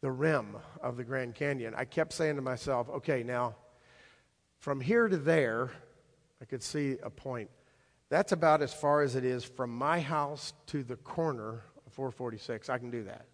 the 0.00 0.10
rim 0.10 0.56
of 0.82 0.96
the 0.96 1.04
Grand 1.04 1.36
Canyon. 1.36 1.74
I 1.76 1.84
kept 1.84 2.12
saying 2.12 2.36
to 2.36 2.42
myself, 2.42 2.88
okay, 2.90 3.22
now 3.22 3.54
from 4.58 4.80
here 4.80 5.06
to 5.06 5.16
there, 5.16 5.70
I 6.42 6.46
could 6.46 6.62
see 6.62 6.96
a 7.02 7.10
point. 7.10 7.50
That's 8.10 8.32
about 8.32 8.62
as 8.62 8.74
far 8.74 9.02
as 9.02 9.14
it 9.14 9.24
is 9.24 9.44
from 9.44 9.70
my 9.70 10.00
house 10.00 10.52
to 10.66 10.82
the 10.82 10.96
corner 10.96 11.62
of 11.86 11.92
446. 11.92 12.68
I 12.68 12.78
can 12.78 12.90
do 12.90 13.04
that. 13.04 13.26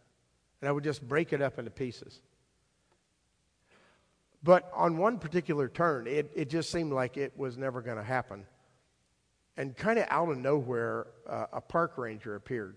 And 0.61 0.69
I 0.69 0.73
would 0.73 0.85
just 0.85 1.07
break 1.09 1.33
it 1.33 1.41
up 1.41 1.59
into 1.59 1.71
pieces. 1.71 2.21
But 4.43 4.71
on 4.75 4.97
one 4.97 5.19
particular 5.19 5.69
turn, 5.69 6.07
it, 6.07 6.31
it 6.35 6.49
just 6.49 6.71
seemed 6.71 6.93
like 6.93 7.17
it 7.17 7.37
was 7.37 7.59
never 7.59 7.83
going 7.83 7.99
to 7.99 8.03
happen. 8.03 8.47
And 9.57 9.77
kind 9.77 9.99
of 9.99 10.07
out 10.09 10.31
of 10.31 10.39
nowhere, 10.39 11.09
uh, 11.29 11.47
a 11.53 11.61
park 11.61 11.99
ranger 11.99 12.35
appeared. 12.37 12.77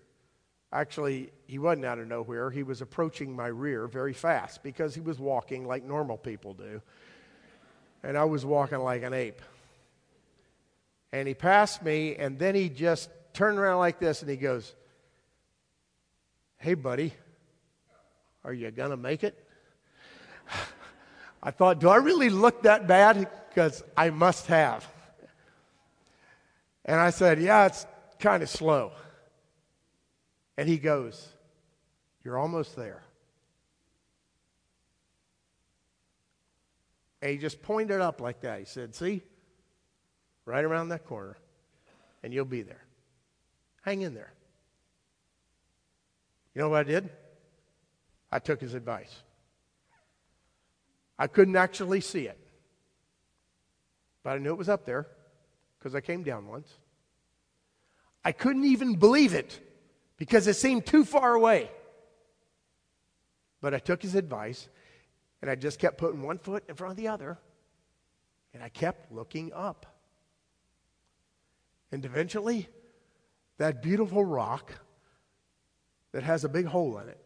Actually, 0.73 1.31
he 1.47 1.59
wasn't 1.59 1.85
out 1.85 1.99
of 1.99 2.07
nowhere. 2.07 2.49
He 2.49 2.63
was 2.63 2.81
approaching 2.81 3.35
my 3.35 3.47
rear 3.47 3.87
very 3.87 4.13
fast 4.13 4.63
because 4.63 4.93
he 4.93 5.01
was 5.01 5.19
walking 5.19 5.65
like 5.65 5.83
normal 5.83 6.17
people 6.17 6.53
do 6.53 6.81
and 8.03 8.17
I 8.17 8.25
was 8.25 8.45
walking 8.45 8.79
like 8.79 9.03
an 9.03 9.13
ape. 9.13 9.41
And 11.11 11.27
he 11.27 11.33
passed 11.33 11.81
me, 11.83 12.15
and 12.15 12.37
then 12.37 12.53
he 12.53 12.69
just 12.69 13.09
turned 13.33 13.57
around 13.57 13.79
like 13.79 13.99
this 13.99 14.21
and 14.21 14.29
he 14.29 14.37
goes, 14.37 14.75
Hey, 16.57 16.73
buddy, 16.75 17.13
are 18.43 18.53
you 18.53 18.71
going 18.71 18.91
to 18.91 18.97
make 18.97 19.23
it? 19.23 19.37
I 21.43 21.51
thought, 21.51 21.79
Do 21.79 21.89
I 21.89 21.97
really 21.97 22.29
look 22.29 22.63
that 22.63 22.87
bad? 22.87 23.29
Because 23.49 23.83
I 23.97 24.09
must 24.09 24.47
have. 24.47 24.87
And 26.85 26.99
I 26.99 27.09
said, 27.09 27.41
Yeah, 27.41 27.65
it's 27.65 27.85
kind 28.19 28.41
of 28.41 28.49
slow. 28.49 28.93
And 30.57 30.69
he 30.69 30.77
goes, 30.77 31.27
You're 32.23 32.37
almost 32.37 32.77
there. 32.77 33.03
And 37.21 37.31
he 37.31 37.37
just 37.37 37.61
pointed 37.61 37.99
up 37.99 38.21
like 38.21 38.41
that. 38.41 38.59
He 38.59 38.65
said, 38.65 38.95
See, 38.95 39.21
right 40.45 40.63
around 40.63 40.89
that 40.89 41.05
corner, 41.05 41.37
and 42.23 42.33
you'll 42.33 42.45
be 42.45 42.61
there. 42.61 42.83
Hang 43.81 44.01
in 44.01 44.13
there. 44.13 44.31
You 46.55 46.61
know 46.61 46.69
what 46.69 46.79
I 46.79 46.83
did? 46.83 47.09
I 48.31 48.39
took 48.39 48.61
his 48.61 48.73
advice. 48.75 49.13
I 51.23 51.27
couldn't 51.27 51.55
actually 51.55 52.01
see 52.01 52.27
it, 52.27 52.37
but 54.23 54.31
I 54.31 54.39
knew 54.39 54.49
it 54.49 54.57
was 54.57 54.67
up 54.67 54.85
there 54.85 55.07
because 55.79 55.95
I 55.95 56.01
came 56.01 56.21
down 56.21 56.47
once. 56.47 56.69
I 58.25 58.33
couldn't 58.33 58.65
even 58.65 58.95
believe 58.95 59.33
it 59.33 59.57
because 60.17 60.47
it 60.47 60.55
seemed 60.55 60.85
too 60.85 61.05
far 61.05 61.33
away. 61.33 61.71
But 63.61 63.73
I 63.73 63.79
took 63.79 64.01
his 64.01 64.15
advice 64.15 64.67
and 65.41 65.49
I 65.49 65.55
just 65.55 65.79
kept 65.79 65.97
putting 65.97 66.23
one 66.23 66.39
foot 66.39 66.65
in 66.67 66.75
front 66.75 66.91
of 66.91 66.97
the 66.97 67.07
other. 67.07 67.37
And 68.53 68.61
I 68.61 68.67
kept 68.67 69.09
looking 69.09 69.53
up. 69.53 69.85
And 71.93 72.03
eventually, 72.03 72.67
that 73.59 73.81
beautiful 73.81 74.25
rock 74.25 74.73
that 76.11 76.23
has 76.23 76.43
a 76.43 76.49
big 76.49 76.65
hole 76.65 76.97
in 76.97 77.07
it, 77.07 77.25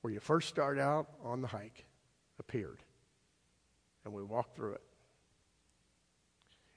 where 0.00 0.14
you 0.14 0.18
first 0.18 0.48
start 0.48 0.78
out 0.78 1.10
on 1.22 1.42
the 1.42 1.48
hike, 1.48 1.84
appeared. 2.38 2.78
And 4.08 4.16
we 4.16 4.24
walked 4.24 4.56
through 4.56 4.72
it. 4.72 4.82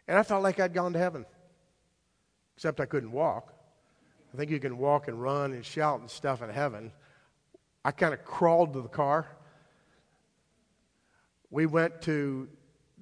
And 0.08 0.18
I 0.18 0.24
felt 0.24 0.44
like 0.44 0.60
I'd 0.60 0.74
gone 0.74 0.94
to 0.94 1.00
heaven, 1.00 1.26
except 2.56 2.80
I 2.80 2.86
couldn't 2.86 3.12
walk. 3.12 3.54
I 4.34 4.38
think 4.38 4.52
you 4.52 4.60
can 4.60 4.78
walk 4.78 5.08
and 5.08 5.22
run 5.22 5.54
and 5.54 5.66
shout 5.66 6.00
and 6.00 6.10
stuff 6.10 6.42
in 6.42 6.50
heaven. 6.50 6.92
I 7.84 7.92
kind 7.92 8.14
of 8.14 8.24
crawled 8.24 8.74
to 8.74 8.82
the 8.82 8.90
car 8.90 9.28
we 11.52 11.66
went 11.66 12.02
to 12.04 12.48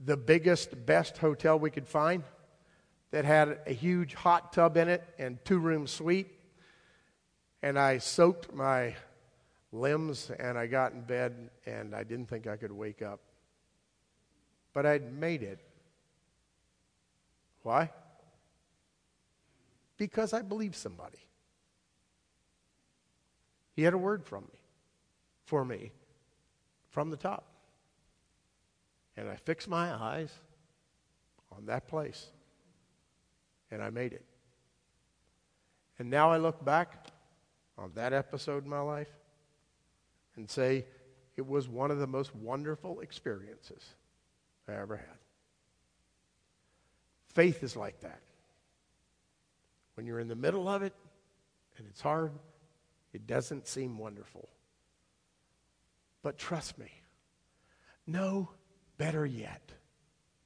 the 0.06 0.18
biggest, 0.18 0.86
best 0.86 1.18
hotel 1.20 1.58
we 1.58 1.70
could 1.70 1.88
find 1.88 2.24
that 3.12 3.24
had 3.24 3.60
a 3.66 3.74
huge 3.74 4.16
hot 4.16 4.52
tub 4.52 4.76
in 4.76 4.90
it 4.90 5.04
and 5.20 5.38
two 5.46 5.60
room 5.60 5.88
suite. 5.88 6.32
And 7.62 7.78
I 7.78 8.00
soaked 8.00 8.54
my 8.54 8.96
limbs 9.72 10.32
and 10.40 10.58
I 10.58 10.66
got 10.66 10.94
in 10.94 11.02
bed 11.02 11.50
and 11.66 11.96
I 11.96 12.04
didn't 12.04 12.28
think 12.28 12.48
I 12.48 12.58
could 12.58 12.72
wake 12.72 13.02
up. 13.02 13.20
But 14.74 14.86
I'd 14.86 15.14
made 15.14 15.44
it. 15.44 15.60
Why? 17.64 17.92
Because 19.98 20.34
I 20.34 20.42
believed 20.42 20.76
somebody. 20.76 21.20
He 23.76 23.84
had 23.84 23.94
a 23.94 23.98
word 23.98 24.26
from 24.26 24.44
me, 24.44 24.60
for 25.46 25.64
me, 25.64 25.92
from 26.90 27.10
the 27.10 27.18
top. 27.18 27.46
And 29.18 29.30
I 29.30 29.36
fixed 29.36 29.68
my 29.68 29.94
eyes 29.94 30.32
on 31.56 31.66
that 31.66 31.88
place. 31.88 32.28
And 33.72 33.84
I 33.84 33.90
made 33.90 34.14
it. 34.14 34.26
And 36.00 36.10
now 36.10 36.32
I 36.32 36.38
look 36.38 36.64
back 36.64 37.08
on 37.78 37.92
that 37.96 38.14
episode 38.14 38.64
in 38.64 38.70
my 38.70 38.80
life 38.80 39.10
and 40.36 40.50
say 40.50 40.86
it 41.36 41.46
was 41.46 41.68
one 41.68 41.92
of 41.92 42.00
the 42.00 42.08
most 42.08 42.36
wonderful 42.36 43.02
experiences 43.02 43.96
I 44.70 44.80
ever 44.80 44.98
had. 44.98 45.18
Faith 47.34 47.64
is 47.64 47.76
like 47.76 48.00
that. 48.02 48.22
When 49.96 50.06
you're 50.06 50.20
in 50.20 50.28
the 50.28 50.36
middle 50.36 50.68
of 50.68 50.82
it 50.82 50.94
and 51.78 51.88
it's 51.88 52.02
hard, 52.02 52.32
it 53.14 53.28
doesn't 53.28 53.68
seem 53.68 53.98
wonderful. 53.98 54.50
But 56.22 56.38
trust 56.38 56.78
me, 56.78 56.92
know 58.08 58.50
Better 59.00 59.26
yet, 59.26 59.72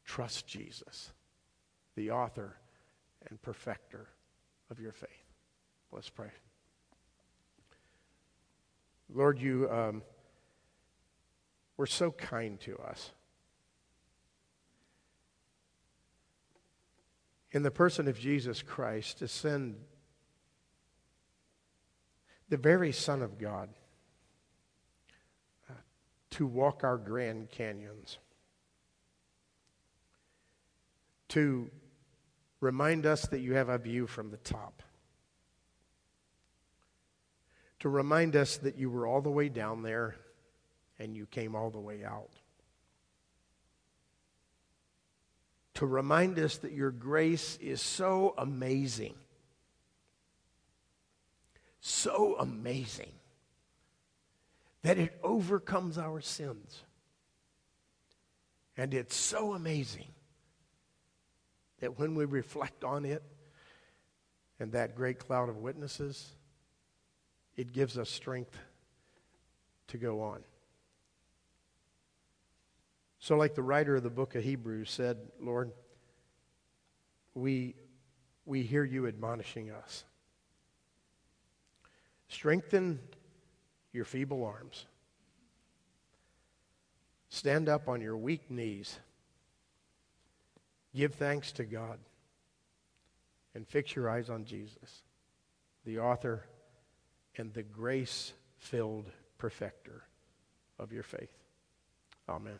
trust 0.05 0.45
Jesus, 0.45 1.11
the 1.95 2.11
author 2.11 2.55
and 3.27 3.41
perfecter 3.41 4.09
of 4.69 4.79
your 4.79 4.91
faith. 4.91 5.09
Let's 5.91 6.09
pray. 6.09 6.29
Lord, 9.11 9.39
you 9.39 9.67
um, 9.71 10.03
were 11.75 11.87
so 11.87 12.11
kind 12.11 12.59
to 12.61 12.77
us. 12.77 13.09
In 17.53 17.63
the 17.63 17.71
person 17.71 18.07
of 18.07 18.19
Jesus 18.19 18.61
Christ, 18.61 19.19
to 19.19 19.27
send 19.27 19.75
the 22.49 22.57
very 22.57 22.91
Son 22.91 23.21
of 23.21 23.39
God 23.39 23.69
uh, 25.69 25.73
to 26.31 26.45
walk 26.45 26.83
our 26.83 26.97
Grand 26.97 27.49
Canyons, 27.49 28.17
to 31.29 31.71
remind 32.59 33.05
us 33.05 33.27
that 33.27 33.39
you 33.39 33.53
have 33.53 33.69
a 33.69 33.77
view 33.77 34.07
from 34.07 34.31
the 34.31 34.37
top 34.37 34.83
to 37.83 37.89
remind 37.89 38.33
us 38.37 38.55
that 38.55 38.77
you 38.77 38.89
were 38.89 39.05
all 39.05 39.19
the 39.19 39.29
way 39.29 39.49
down 39.49 39.83
there 39.83 40.15
and 40.99 41.17
you 41.17 41.25
came 41.25 41.53
all 41.53 41.69
the 41.69 41.81
way 41.81 42.01
out. 42.01 42.29
To 45.83 45.87
remind 45.87 46.39
us 46.39 46.59
that 46.59 46.71
your 46.71 46.91
grace 46.91 47.57
is 47.59 47.81
so 47.81 48.35
amazing. 48.37 49.15
So 51.81 52.37
amazing 52.39 53.11
that 54.81 54.97
it 54.97 55.19
overcomes 55.21 55.97
our 55.97 56.21
sins. 56.21 56.83
And 58.77 58.93
it's 58.93 59.13
so 59.13 59.55
amazing 59.55 60.07
that 61.81 61.99
when 61.99 62.15
we 62.15 62.23
reflect 62.23 62.85
on 62.85 63.03
it 63.03 63.21
and 64.61 64.71
that 64.71 64.95
great 64.95 65.19
cloud 65.19 65.49
of 65.49 65.57
witnesses, 65.57 66.31
it 67.57 67.73
gives 67.73 67.97
us 67.97 68.09
strength 68.09 68.57
to 69.87 69.97
go 69.97 70.21
on. 70.21 70.45
So, 73.23 73.37
like 73.37 73.55
the 73.55 73.63
writer 73.63 73.95
of 73.95 74.03
the 74.03 74.09
book 74.09 74.35
of 74.35 74.43
Hebrews 74.43 74.91
said, 74.91 75.17
Lord, 75.39 75.71
we, 77.33 77.75
we 78.45 78.63
hear 78.63 78.83
you 78.83 79.07
admonishing 79.07 79.71
us. 79.71 80.03
Strengthen 82.27 82.99
your 83.93 84.03
feeble 84.03 84.43
arms. 84.43 84.87
Stand 87.29 87.69
up 87.69 87.87
on 87.87 88.01
your 88.01 88.17
weak 88.17 88.51
knees. 88.51 88.99
Give 90.93 91.13
thanks 91.13 91.53
to 91.53 91.63
God. 91.63 91.99
And 93.55 93.65
fix 93.65 93.95
your 93.95 94.09
eyes 94.09 94.29
on 94.29 94.43
Jesus, 94.43 95.01
the 95.85 95.99
author 95.99 96.43
and 97.37 97.53
the 97.53 97.63
grace 97.63 98.33
filled 98.57 99.09
perfecter 99.37 100.03
of 100.77 100.91
your 100.91 101.03
faith. 101.03 101.31
Amen. 102.27 102.59